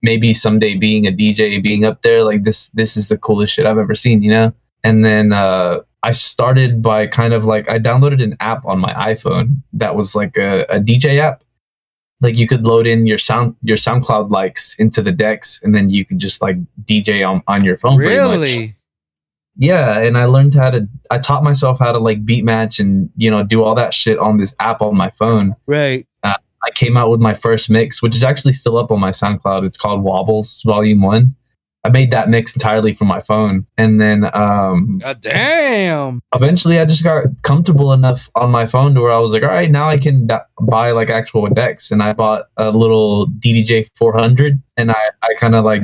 [0.01, 2.23] Maybe someday being a DJ, being up there.
[2.23, 4.53] Like this, this is the coolest shit I've ever seen, you know.
[4.83, 8.93] And then uh, I started by kind of like I downloaded an app on my
[8.93, 11.43] iPhone that was like a, a DJ app.
[12.21, 15.89] Like you could load in your sound your SoundCloud likes into the decks, and then
[15.89, 17.97] you could just like DJ on on your phone.
[17.97, 18.31] pretty much.
[18.31, 18.75] Really?
[19.55, 20.87] Yeah, and I learned how to.
[21.11, 24.17] I taught myself how to like beat match and you know do all that shit
[24.17, 25.55] on this app on my phone.
[25.65, 26.06] Right.
[26.67, 29.65] I came out with my first mix, which is actually still up on my SoundCloud.
[29.65, 31.35] It's called Wobbles Volume One.
[31.85, 36.21] I made that mix entirely from my phone, and then um, God damn.
[36.35, 39.49] eventually I just got comfortable enough on my phone to where I was like, all
[39.49, 43.87] right, now I can da- buy like actual decks, and I bought a little DDJ
[43.95, 45.83] 400, and I I kind of like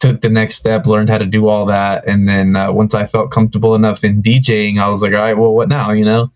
[0.00, 3.04] took the next step, learned how to do all that, and then uh, once I
[3.04, 6.32] felt comfortable enough in DJing, I was like, all right, well, what now, you know?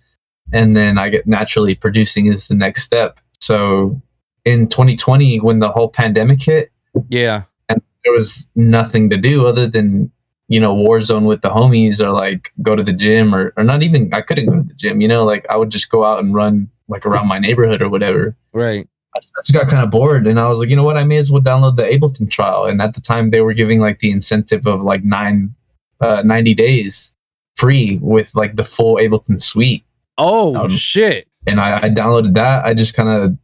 [0.53, 3.19] And then I get naturally producing is the next step.
[3.41, 4.01] So
[4.45, 6.71] in 2020, when the whole pandemic hit,
[7.09, 7.43] Yeah.
[7.69, 10.11] and there was nothing to do other than
[10.49, 13.83] you know Warzone with the homies or like go to the gym or or not
[13.83, 15.01] even I couldn't go to the gym.
[15.01, 17.89] You know, like I would just go out and run like around my neighborhood or
[17.89, 18.37] whatever.
[18.53, 18.89] Right.
[19.15, 21.05] I I just got kind of bored and I was like, you know what, I
[21.05, 22.65] may as well download the Ableton trial.
[22.67, 25.55] And at the time, they were giving like the incentive of like nine,
[26.01, 27.15] uh, 90 days
[27.57, 29.85] free with like the full Ableton suite.
[30.19, 31.27] Oh Um, shit.
[31.47, 32.65] And I, I downloaded that.
[32.65, 33.37] I just kind of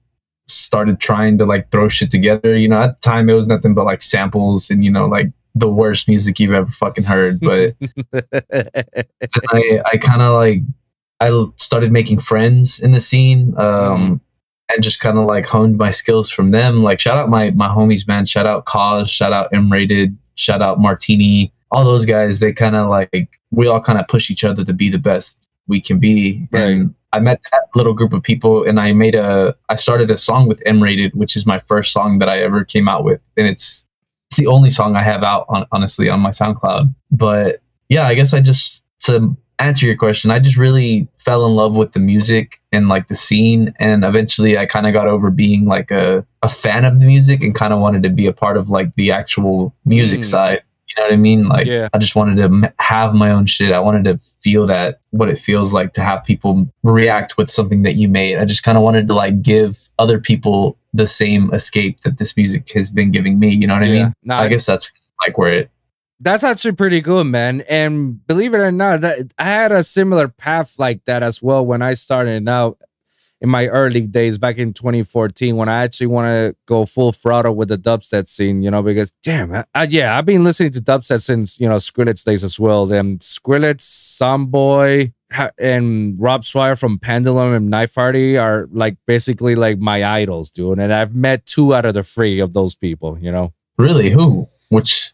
[0.49, 2.57] started trying to like throw shit together.
[2.57, 5.33] You know, at the time, it was nothing but like samples and, you know, like
[5.55, 7.41] the worst music you've ever fucking heard.
[7.41, 7.75] But
[8.13, 10.61] I, I kind of like
[11.21, 14.21] I started making friends in the scene, um,
[14.71, 16.83] and just kind of like honed my skills from them.
[16.83, 18.27] Like shout out my my homies, man.
[18.27, 19.11] Shout out Cause.
[19.11, 20.17] Shout out M Rated.
[20.35, 21.53] Shout out Martini.
[21.71, 22.39] All those guys.
[22.39, 25.49] They kind of like we all kind of push each other to be the best
[25.67, 26.47] we can be.
[26.53, 26.63] Right.
[26.63, 29.57] And I met that little group of people, and I made a.
[29.69, 32.65] I started a song with M Rated, which is my first song that I ever
[32.65, 33.87] came out with, and it's
[34.31, 36.95] it's the only song I have out on honestly on my SoundCloud.
[37.11, 41.53] But yeah, I guess I just to answer your question, I just really fell in
[41.55, 45.31] love with the music and like the scene, and eventually I kind of got over
[45.31, 48.33] being like a a fan of the music and kind of wanted to be a
[48.33, 50.25] part of like the actual music Mm.
[50.25, 50.63] side.
[50.97, 51.49] You know what I mean?
[51.49, 51.89] Like Yeah.
[51.93, 53.73] I just wanted to have my own shit.
[53.73, 57.83] I wanted to feel that what it feels like to have people react with something
[57.83, 58.39] that you made.
[58.39, 62.37] I just kind of wanted to like give other people the same escape that this
[62.37, 63.55] music has been giving me.
[63.55, 64.15] You know what I mean?
[64.23, 65.71] Nah, I guess that's like where it.
[66.19, 67.61] That's actually pretty good, man.
[67.69, 71.65] And believe it or not, that I had a similar path like that as well
[71.65, 72.79] when I started out
[73.41, 77.55] in my early days back in 2014 when I actually want to go full throttle
[77.55, 80.81] with the dubstep scene, you know, because damn, I, I- yeah, I've been listening to
[80.81, 82.87] dubstep since, you know, Skrillex days as well.
[82.87, 83.83] Them Skrillex,
[84.21, 85.13] Zomboy,
[85.59, 90.79] and Rob Swire from Pendulum and Knife Party are like basically like my idols, dude.
[90.79, 93.53] And I've met two out of the three of those people, you know.
[93.77, 94.11] Really?
[94.11, 94.49] Who?
[94.71, 95.13] Which?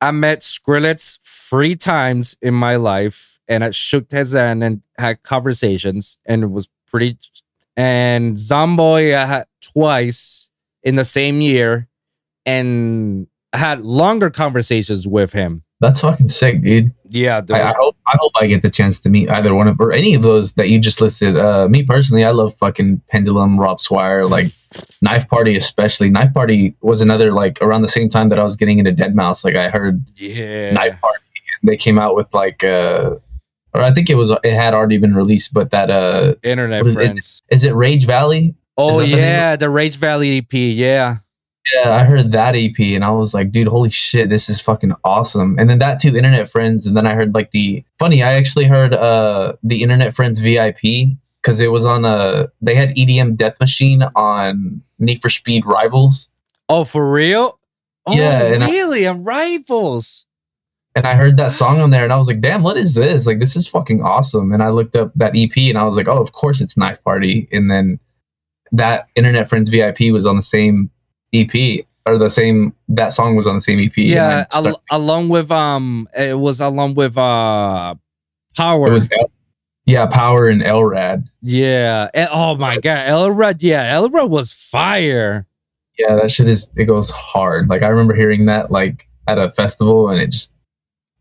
[0.00, 5.22] I met Skrillex three times in my life, and I shook his hand and had
[5.22, 7.18] conversations, and it was pretty.
[7.76, 10.50] And Zomboy twice
[10.82, 11.88] in the same year,
[12.44, 15.62] and had longer conversations with him.
[15.80, 16.94] That's fucking sick, dude.
[17.08, 17.56] Yeah, dude.
[17.56, 19.92] I, I hope I hope I get the chance to meet either one of or
[19.92, 21.36] any of those that you just listed.
[21.36, 24.46] Uh, me personally, I love fucking Pendulum, Rob Swire, like
[25.02, 26.08] Knife Party, especially.
[26.08, 29.44] Knife Party was another like around the same time that I was getting into Deadmau5.
[29.44, 30.70] Like I heard yeah.
[30.70, 31.18] Knife Party.
[31.64, 33.16] They came out with like uh,
[33.74, 36.86] or I think it was it had already been released, but that uh, Internet is-
[36.88, 37.42] is friends.
[37.50, 38.54] is it Rage Valley?
[38.78, 40.52] oh is that the yeah, the Rage Valley EP.
[40.52, 41.16] Yeah.
[41.72, 44.94] Yeah, I heard that EP and I was like, dude, holy shit, this is fucking
[45.04, 45.60] awesome.
[45.60, 48.64] And then that too, Internet Friends, and then I heard like the funny, I actually
[48.64, 50.80] heard uh the Internet Friends VIP
[51.40, 56.30] because it was on a they had EDM Death Machine on Need for Speed Rivals,
[56.68, 57.58] Oh, for real?
[58.06, 59.04] Oh, Yeah, and I- really?
[59.04, 60.26] And rivals.
[60.94, 63.26] And I heard that song on there, and I was like, damn, what is this?
[63.26, 64.52] Like, this is fucking awesome.
[64.52, 67.02] And I looked up that EP, and I was like, oh, of course it's Knife
[67.02, 67.48] Party.
[67.50, 67.98] And then
[68.72, 70.90] that Internet Friends VIP was on the same
[71.32, 73.96] EP or the same that song was on the same EP.
[73.96, 77.94] yeah al- along with um it was along with uh
[78.56, 79.30] power It was El-
[79.86, 81.24] yeah, Power and LRAD.
[81.42, 85.46] yeah and, oh my god LRAD yeah LRAD was fire
[85.98, 87.68] Yeah, that shit is it goes hard.
[87.68, 90.52] Like I remember hearing that like at a festival and it just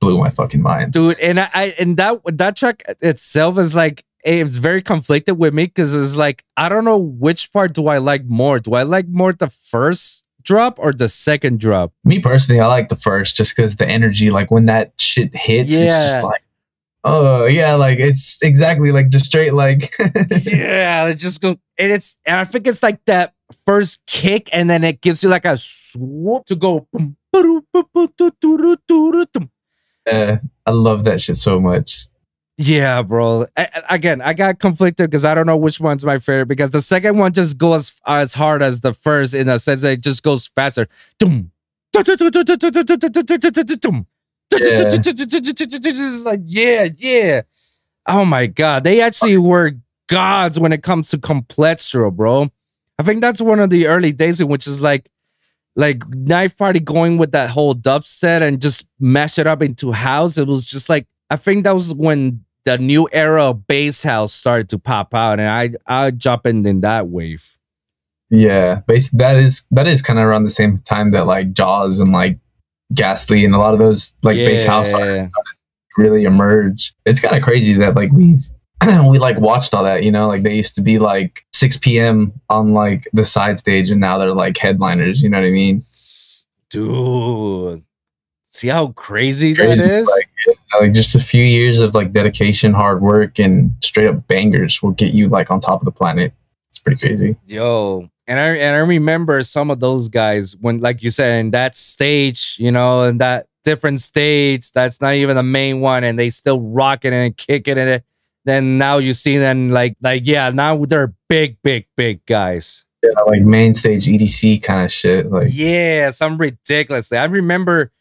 [0.02, 0.92] blew my fucking mind.
[0.92, 5.54] dude and i, I and that that track itself is like it's very conflicted with
[5.54, 8.84] me because it's like i don't know which part do i like more do i
[8.84, 13.36] like more the first drop or the second drop Me personally, I like the first
[13.36, 16.04] just because the energy, like when that shit hits, it's Yeah.
[16.08, 16.42] just like
[17.04, 19.92] Oh yeah, like it's exactly like just straight like
[20.46, 23.34] yeah, it just go and it's and I think it's like that
[23.66, 26.88] first kick and then it gives you like a swoop to go.
[30.06, 32.08] Yeah, I love that shit so much.
[32.58, 33.46] Yeah, bro.
[33.58, 36.82] I, again, I got conflicted because I don't know which one's my favorite because the
[36.82, 40.22] second one just goes as hard as the first in a sense that it just
[40.22, 40.88] goes faster.
[41.18, 41.52] Dum.
[41.94, 42.10] It's
[46.26, 47.42] like, yeah, yeah.
[48.06, 48.84] Oh my god.
[48.84, 49.74] They actually were
[50.08, 52.50] gods when it comes to complextro, bro.
[53.00, 55.10] I think that's one of the early days in which is like
[55.76, 60.38] like Knife Party going with that whole dubstep and just mash it up into house.
[60.38, 64.34] It was just like I think that was when the new era of bass house
[64.34, 67.58] started to pop out, and I I jump in in that wave.
[68.30, 72.00] Yeah, basically that is that is kind of around the same time that like Jauz
[72.00, 72.40] and like
[72.94, 75.34] Ghastly and a lot of those like bass house artists
[75.98, 76.94] really emerge.
[77.06, 78.50] It's kind of crazy that like we've
[79.10, 82.34] we like watched all that, you know, like they used to be like 6 p.m.
[82.50, 85.86] on like the side stage and now they're like headliners, you know what I mean?
[86.72, 87.84] dude.
[88.54, 90.08] See how crazy, Crazy, that is.
[90.08, 94.82] Like, like just a few years of like dedication, hard work, and straight up bangers
[94.82, 96.34] will get you like on top of the planet.
[96.68, 97.38] It's pretty crazy.
[97.48, 101.52] Yo, and I and I remember some of those guys when, like you said, in
[101.52, 106.20] that stage, you know, in that different stage, that's not even the main one, and
[106.20, 108.04] they still rocking it and kicking it.
[108.46, 112.86] Then now you see them like like yeah, now they're big, big, big guys.
[113.04, 115.32] Yeah, like main stage EDC kind of shit.
[115.32, 117.12] Like Yeah, some ridiculous.
[117.12, 117.92] I remember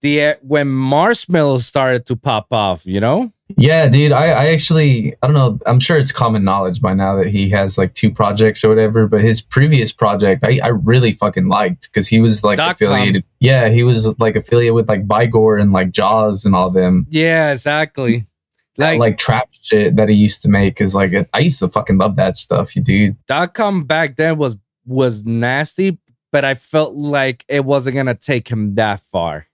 [0.00, 2.86] the uh, when Marshmello started to pop off.
[2.86, 3.32] You know.
[3.56, 4.12] Yeah, dude.
[4.12, 5.58] I, I actually I don't know.
[5.66, 9.06] I'm sure it's common knowledge by now that he has like two projects or whatever.
[9.06, 12.72] But his previous project, I, I really fucking liked because he was like Dotcom.
[12.72, 13.24] affiliated.
[13.40, 17.06] Yeah, he was like affiliated with like Borgore and like Jauz and all them.
[17.10, 18.26] Yeah, exactly.
[18.76, 21.98] Like, Like, trap shit that he used to make is like I used to fucking
[21.98, 23.16] love that stuff, you dude.
[23.26, 24.56] dot com back then was
[24.86, 25.98] was nasty,
[26.32, 29.46] but I felt like it wasn't gonna take him that far.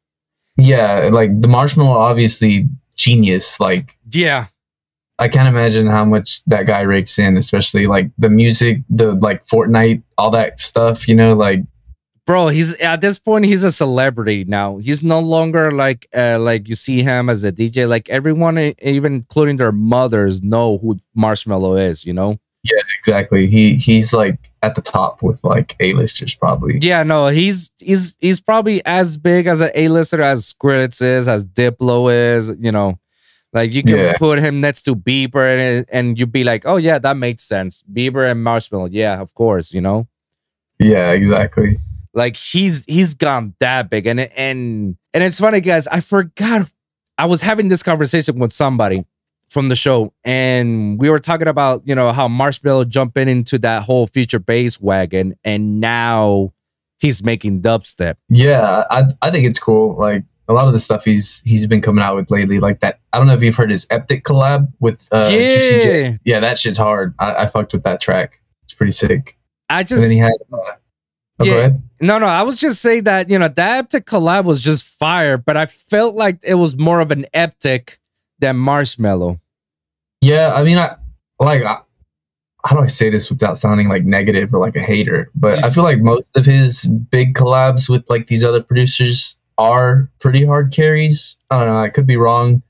[0.57, 3.61] Yeah, like the Marshmello, obviously genius.
[3.61, 4.47] Like Yeah,
[5.19, 9.47] I can't imagine how much that guy rakes in, especially like the music, the like
[9.47, 11.07] Fortnite, all that stuff.
[11.09, 11.61] You know, like
[12.31, 12.47] bro.
[12.49, 14.77] He's at this point he's a celebrity now.
[14.79, 17.89] He's no longer like uh like you see him as a DJ.
[17.89, 22.05] Like everyone, even including their mothers, know who Marshmello is.
[22.05, 22.39] You know.
[22.63, 23.47] Yeah, exactly.
[23.47, 26.79] He he's like at the top with like A-listers probably.
[26.81, 31.45] Yeah, no, he's he's he's probably as big as an A-lister as Skrillex is, as
[31.45, 32.99] Diplo is, you know.
[33.53, 34.17] Like you can Yeah.
[34.19, 37.83] put him next to Bieber and and you'd be like, oh yeah, that makes sense.
[37.93, 40.07] Bieber and Marshmello, yeah, of course, you know.
[40.79, 41.79] Yeah, exactly.
[42.15, 45.87] Like he's he's gone that big, and and and it's funny, guys.
[45.89, 46.71] I forgot
[47.19, 49.05] I was having this conversation with somebody
[49.49, 53.85] from the show, and we were talking about you know how Marshmello jumping into that
[53.85, 56.53] whole future bass wagon, and now
[56.99, 58.17] he's making dubstep.
[58.29, 59.97] Yeah, I I think it's cool.
[59.97, 62.99] Like a lot of the stuff he's he's been coming out with lately, like that.
[63.13, 66.77] I don't know if you've heard his Eptic collab with uh, yeah, Yeah, that shit's
[66.79, 67.15] hard.
[67.21, 68.41] I, I fucked with that track.
[68.65, 69.37] It's pretty sick.
[69.69, 70.33] I And just then he had.
[70.53, 70.57] Uh,
[71.39, 71.71] oh, Yeah.
[72.01, 72.27] No, no.
[72.27, 75.67] I was just saying that you know that Eptic collab was just fire, but I
[75.67, 77.99] felt like it was more of an Eptic
[78.39, 79.41] than Marshmello.
[80.23, 80.97] Yeah, I mean, I
[81.39, 81.63] like.
[81.63, 81.79] I,
[82.65, 85.31] how do I say this without sounding like negative or like a hater?
[85.35, 90.11] But I feel like most of his big collabs with like these other producers are
[90.21, 91.39] pretty hard carries.
[91.51, 91.81] I don't know.
[91.81, 92.63] I could be wrong.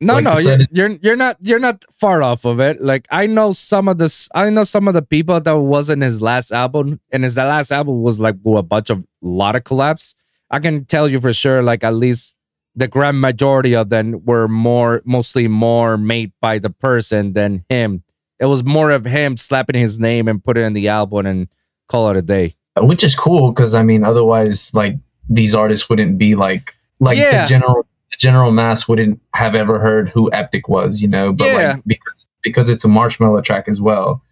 [0.00, 2.82] No, Like no, you're, you're you're not you're not far off of it.
[2.82, 6.20] Like I know some of this, I know some of the people that wasn't his
[6.20, 10.14] last album, and his last album was like a bunch of lot of collabs.
[10.50, 12.34] I can tell you for sure, like at least
[12.74, 18.02] the grand majority of them were more, mostly more made by the person than him.
[18.38, 21.48] It was more of him slapping his name and put it in the album and
[21.88, 22.54] call it a day.
[22.78, 24.96] which is cool because I mean, otherwise, like
[25.30, 27.44] these artists wouldn't be like like Yeah.
[27.44, 27.86] the general
[28.16, 31.32] the general mass wouldn't have ever heard who Eptic was, you know.
[31.32, 31.72] But Yeah.
[31.74, 34.22] like because because it's a Marshmello track as well,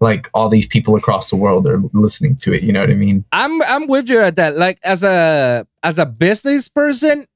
[0.00, 2.62] like all these people across the world are listening to it.
[2.62, 3.24] You know what I mean?
[3.32, 4.56] I'm I'm with you at that.
[4.56, 7.26] Like as a as a business person,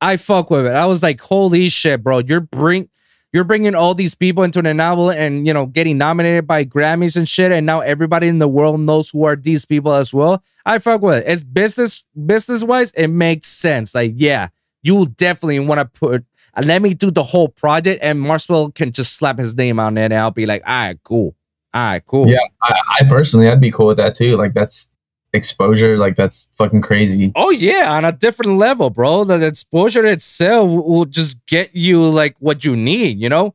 [0.00, 0.72] I fuck with it.
[0.74, 2.18] I was like, holy shit, bro!
[2.18, 2.88] You're bring
[3.32, 7.16] you're bringing all these people into an album and you know getting nominated by Grammys
[7.16, 10.42] and shit, and now everybody in the world knows who are these people as well.
[10.64, 11.30] I fuck with it.
[11.30, 13.94] It's business business wise, it makes sense.
[13.94, 14.48] Like, yeah,
[14.84, 16.24] you definitely want to put.
[16.62, 20.04] Let me do the whole project, and Marshall can just slap his name on it,
[20.04, 21.34] and I'll be like, all right, cool,
[21.72, 22.28] all right, cool.
[22.28, 22.38] Yeah.
[22.62, 24.36] I, I personally, I'd be cool with that too.
[24.36, 24.88] Like that's
[25.32, 27.32] exposure, like that's fucking crazy.
[27.34, 29.24] Oh yeah, on a different level, bro.
[29.24, 33.18] The exposure itself will just get you like what you need.
[33.18, 33.54] You know,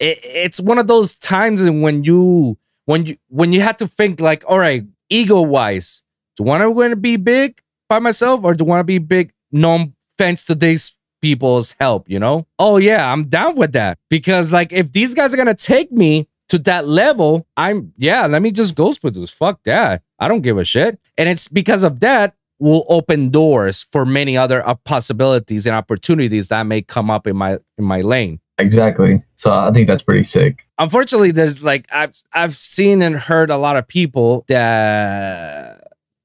[0.00, 4.20] it, it's one of those times when you when you when you have to think
[4.20, 6.02] like, all right, ego wise,
[6.36, 9.32] do I want to be big by myself or do I want to be big?
[9.52, 12.08] No thanks to these people's help.
[12.08, 12.46] You know.
[12.58, 16.28] Oh yeah, I'm down with that because like if these guys are gonna take me
[16.48, 19.30] to that level, I'm yeah, let me just ghost with this.
[19.30, 20.02] Fuck that.
[20.18, 21.00] I don't give a shit.
[21.16, 26.48] And it's because of that will open doors for many other uh, possibilities and opportunities
[26.48, 28.38] that may come up in my in my lane.
[28.58, 29.22] Exactly.
[29.38, 30.66] So I think that's pretty sick.
[30.78, 35.81] Unfortunately, there's like I've I've seen and heard a lot of people that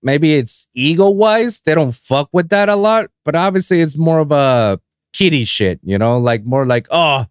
[0.07, 4.19] maybe it's ego wise, they don't fuck with that a lot, but obviously it's more
[4.19, 4.79] of a
[5.11, 7.25] kitty shit, you know, like more like, oh,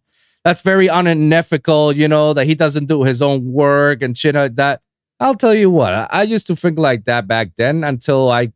[0.44, 4.56] that's very unethical, you know, that he doesn't do his own work and shit like
[4.56, 4.82] that.
[5.18, 8.52] I'll tell you what, I used to think like that back then until I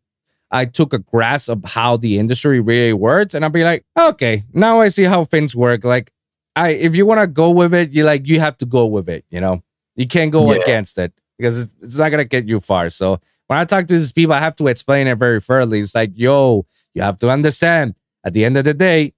[0.52, 4.44] I took a grasp of how the industry really works, and I'll be like, okay,
[4.52, 5.84] now I see how things work.
[5.84, 6.12] Like,
[6.56, 9.08] I if you want to go with it, you like you have to go with
[9.08, 9.24] it.
[9.30, 9.62] You know,
[9.94, 10.60] you can't go yeah.
[10.60, 12.90] against it because it's, it's not gonna get you far.
[12.90, 13.20] So
[13.51, 15.80] when I talk to these people, I have to explain it very thoroughly.
[15.80, 17.96] It's like, yo, you have to understand.
[18.24, 19.14] At the end of the day,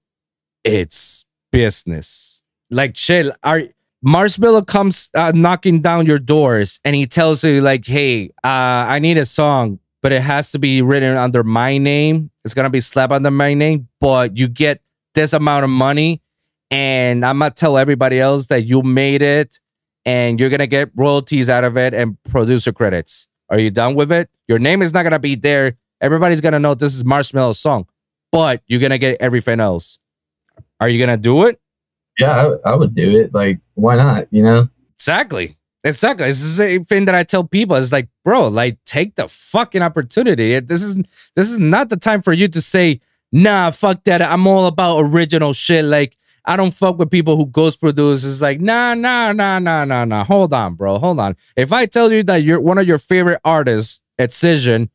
[0.65, 3.63] it's business like shit are
[4.05, 8.99] Marshmello comes uh, knocking down your doors and he tells you like, "Hey, uh, I
[8.99, 12.33] need a song, but it has to be written under my name.
[12.45, 14.81] It's gonna be slapped under my name, but you get
[15.15, 16.21] this amount of money,
[16.69, 19.61] and I'm gonna tell everybody else that you made it,
[20.05, 23.29] and you're gonna get royalties out of it and producer credits.
[23.53, 24.29] Are you done with it?
[24.49, 25.77] Your name is not gonna be there.
[26.01, 27.87] Everybody's gonna know this is Marshmello's song,
[28.33, 30.01] but you're gonna get everything else.
[30.81, 31.61] Are you gonna do it?
[32.19, 33.33] yeah, I, I, would do it.
[33.33, 34.27] Like, why not?
[34.31, 34.69] You know?
[34.95, 35.57] Exactly.
[35.85, 36.27] Exactly.
[36.27, 37.77] This is the same thing that I tell people.
[37.77, 40.59] It's like, bro, like, take the fucking opportunity.
[40.61, 40.97] This is
[41.35, 43.01] this is not the time for you to say,
[43.33, 44.23] nah, fuck that.
[44.23, 45.85] I'm all about original shit.
[45.85, 48.25] Like, I don't fuck with people who ghost produce.
[48.25, 50.25] It's like, nah, nah, nah, nah, nah, nah.
[50.25, 50.99] Hold on, bro.
[50.99, 51.37] Hold on.
[51.57, 54.91] If I tell you that you're one of your favorite artists, Excision,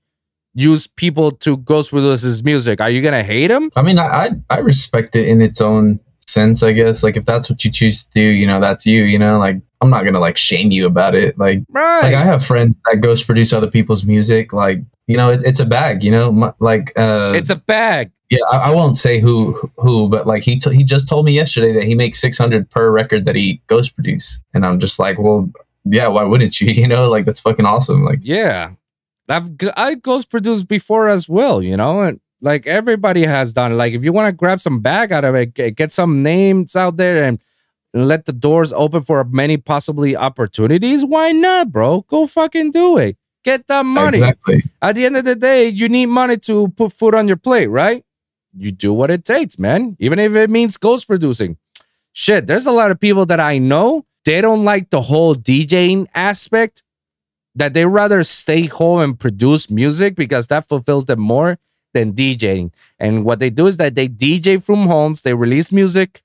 [0.54, 3.70] use people to ghost produce his music, are you gonna hate him?
[3.76, 6.00] I mean, I I, I respect it in its own
[6.30, 7.04] sense, I guess.
[7.04, 9.58] Like if that's what you choose to do, you know, that's you, you know, like
[9.82, 11.38] I'm not gonna like shame you about it.
[11.38, 12.02] Like, right.
[12.04, 14.54] like I have friends that ghost produce other people's music.
[14.54, 18.12] Like, you know, it, it's a bag, you know, My, like uh it's a bag.
[18.30, 21.32] Yeah, I, I, won't say who who, but like he t- he just told me
[21.32, 25.18] yesterday that he makes 600 per record that he ghost produce, and I'm just like,
[25.18, 25.50] well,
[25.86, 26.68] yeah, why wouldn't you?
[26.74, 28.04] You know, like that's fucking awesome.
[28.04, 28.72] Like, yeah,
[29.30, 33.78] I've I ghost produced before as well, you know, and like everybody has done.
[33.78, 36.98] Like if you want to grab some bag out of it, get some names out
[36.98, 37.44] there and
[37.94, 41.04] let the doors open for many possibly opportunities.
[41.06, 42.02] Why not, bro?
[42.02, 43.18] Go fucking do it.
[43.44, 44.18] Get that money.
[44.18, 44.64] Exactly.
[44.82, 47.68] At the end of the day, you need money to put food on your plate,
[47.68, 48.04] right?
[48.56, 49.96] You do what it takes, man.
[50.00, 51.58] Even if it means ghost producing.
[52.12, 56.08] Shit, there's a lot of people that I know, they don't like the whole DJing
[56.14, 56.84] aspect,
[57.56, 61.58] that they rather stay home and produce music because that fulfills them more
[61.98, 62.72] than DJing.
[63.00, 66.22] And what they do is that they DJ from homes, they release music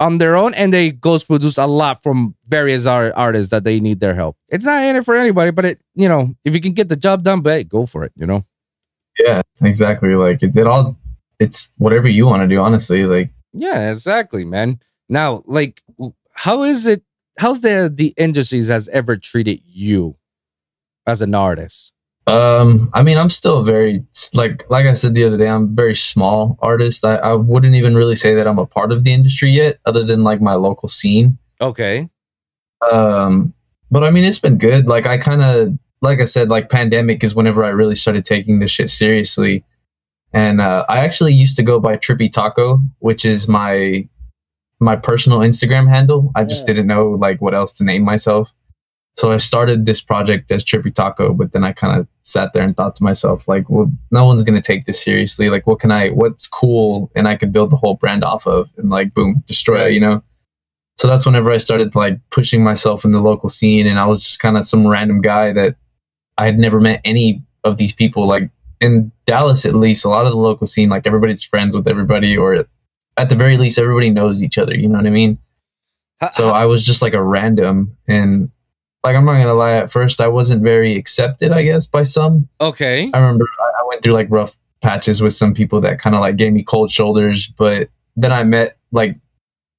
[0.00, 3.80] on their own, and they ghost produce a lot from various art- artists that they
[3.80, 4.36] need their help.
[4.48, 6.96] It's not in it for anybody, but it, you know, if you can get the
[6.96, 8.44] job done, but hey, go for it, you know?
[9.18, 10.14] Yeah, exactly.
[10.14, 10.96] Like it, it all,
[11.40, 13.04] it's whatever you want to do, honestly.
[13.04, 14.78] Like, yeah, exactly, man.
[15.08, 15.82] Now, like,
[16.32, 17.02] how is it?
[17.38, 20.16] How's the the industries has ever treated you
[21.06, 21.92] as an artist?
[22.28, 24.04] Um, I mean, I'm still very
[24.34, 27.04] like like I said the other day, I'm a very small artist.
[27.04, 30.04] I, I wouldn't even really say that I'm a part of the industry yet, other
[30.04, 31.38] than like my local scene.
[31.60, 32.08] Okay.
[32.80, 33.54] Um,
[33.90, 34.86] but I mean, it's been good.
[34.86, 38.58] Like I kind of like I said, like pandemic is whenever I really started taking
[38.58, 39.64] this shit seriously.
[40.32, 44.06] And uh, I actually used to go by Trippy Taco, which is my
[44.80, 46.30] my personal Instagram handle.
[46.34, 46.74] I just yeah.
[46.74, 48.52] didn't know like what else to name myself.
[49.16, 52.62] So I started this project as Trippy Taco, but then I kind of sat there
[52.62, 55.50] and thought to myself, like, well, no one's gonna take this seriously.
[55.50, 56.10] Like, what can I?
[56.10, 57.10] What's cool?
[57.14, 60.22] And I could build the whole brand off of, and like, boom, Destroyah, you know.
[60.98, 64.22] So that's whenever I started like pushing myself in the local scene, and I was
[64.22, 65.76] just kind of some random guy that
[66.36, 68.26] I had never met any of these people.
[68.26, 68.50] Like
[68.80, 72.36] in Dallas, at least, a lot of the local scene, like everybody's friends with everybody,
[72.36, 72.66] or
[73.16, 74.76] at the very least, everybody knows each other.
[74.76, 75.38] You know what I mean?
[76.32, 78.50] So I was just like a random, and
[79.04, 82.48] like I'm not gonna lie, at first I wasn't very accepted, I guess, by some.
[82.60, 83.10] Okay.
[83.12, 86.36] I remember I went through like rough patches with some people that kind of like
[86.36, 89.18] gave me cold shoulders, but then I met like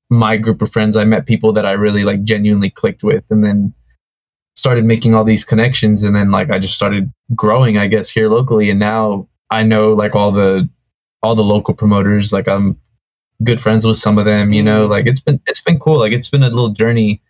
[0.09, 0.97] my group of friends.
[0.97, 3.73] I met people that I really like genuinely clicked with, and then
[4.59, 8.29] started making all these connections and then like I just started growing, I guess, here
[8.29, 8.69] locally.
[8.69, 10.69] And now I know like all the
[11.23, 12.31] all the local promoters.
[12.31, 12.77] Like I'm
[13.43, 14.91] good friends with some of them, you know, mm-hmm.
[14.91, 15.97] like it's been it's been cool.
[15.97, 17.21] Like it's been a little journey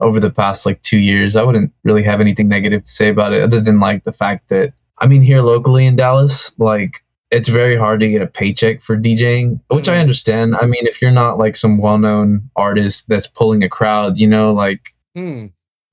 [0.00, 1.36] over the past like two years.
[1.36, 4.48] I wouldn't really have anything negative to say about it other than like the fact
[4.48, 8.80] that I mean here locally in Dallas, like it's very hard to get a paycheck
[8.80, 10.00] for DJing, which I Mm.
[10.00, 10.56] understand.
[10.56, 14.52] I mean, if you're not like some well-known artist that's pulling a crowd, you know,
[14.54, 14.80] like
[15.14, 15.46] Hmm.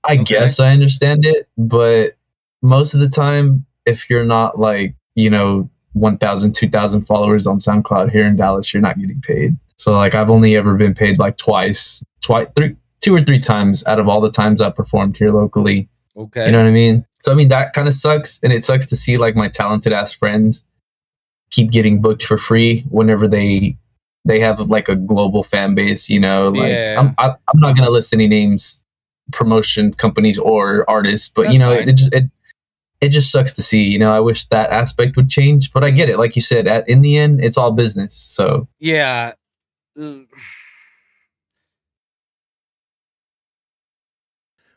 [0.07, 0.23] I Okay.
[0.23, 2.15] guess I understand it, but
[2.61, 8.11] most of the time, if you're not like, you know, 1,000, 2,000 followers on SoundCloud
[8.11, 9.57] here in Dallas, you're not getting paid.
[9.77, 12.75] So, like, I've only ever been paid like twice, twice, three,
[13.05, 15.87] two or three times out of all the times I performed here locally.
[16.17, 16.47] Okay.
[16.47, 17.05] You know what I mean?
[17.21, 18.39] So, I mean, that kind of sucks.
[18.41, 20.65] And it sucks to see like my talented ass friends
[21.51, 23.77] keep getting booked for free whenever they
[24.25, 26.95] they have like a global fan base you know like Yeah.
[26.97, 28.83] I'm, I, i'm not gonna list any names
[29.31, 32.23] promotion companies or artists but That's you know it, it just it
[32.99, 35.91] it just sucks to see you know i wish that aspect would change but i
[35.91, 39.33] get it like you said at, in the end it's all business so yeah.
[39.95, 40.25] Mm.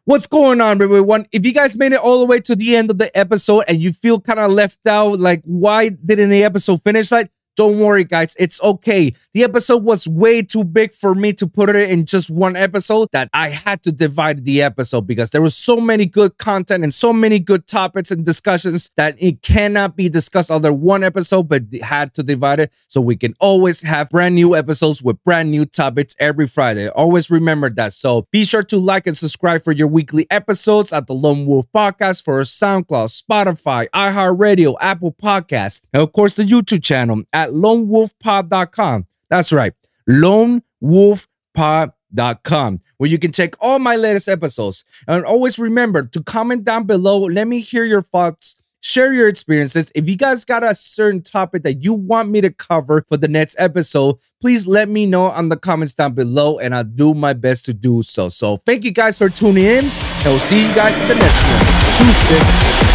[0.09, 1.27] What's going on, everyone?
[1.33, 3.77] If you guys made it all the way to the end of the episode and
[3.79, 7.13] you feel kind of left out, like why didn't the episode finish?
[7.13, 8.37] Like, don't worry, guys.
[8.39, 9.13] It's okay.
[9.35, 13.09] The episode was way too big for me to put it in just one episode
[13.11, 16.95] that I had to divide the episode because there was so many good content and
[16.95, 21.65] so many good topics and discussions that it cannot be discussed under one episode, but
[21.83, 25.65] had to divide it so we can always have brand new episodes with brand new
[25.65, 26.89] topics every Friday.
[26.89, 27.93] Always remember that.
[27.93, 31.65] So be sure to like and subscribe for your weekly episodes at the Lone Wolv
[31.75, 39.07] Podcast for SoundCloud, Spotify, iHeartRadio, Apple Podcasts, and of course the YouTube channel at lonewolfpod.com.
[39.29, 39.75] That's right,
[40.09, 44.85] lonewolfpod.com, where you can check all my latest episodes.
[45.07, 47.21] And always remember to comment down below.
[47.21, 48.57] Let me hear your thoughts.
[48.81, 49.91] Share your experiences.
[49.97, 53.27] If you guys got a certain topic that you want me to cover for the
[53.27, 57.33] next episode, please let me know on the comments down below and I'll do my
[57.33, 58.29] best to do so.
[58.29, 61.43] So, thank you guys for tuning in, and we'll see you guys in the next
[61.43, 62.07] one.
[62.07, 62.88] Deuces.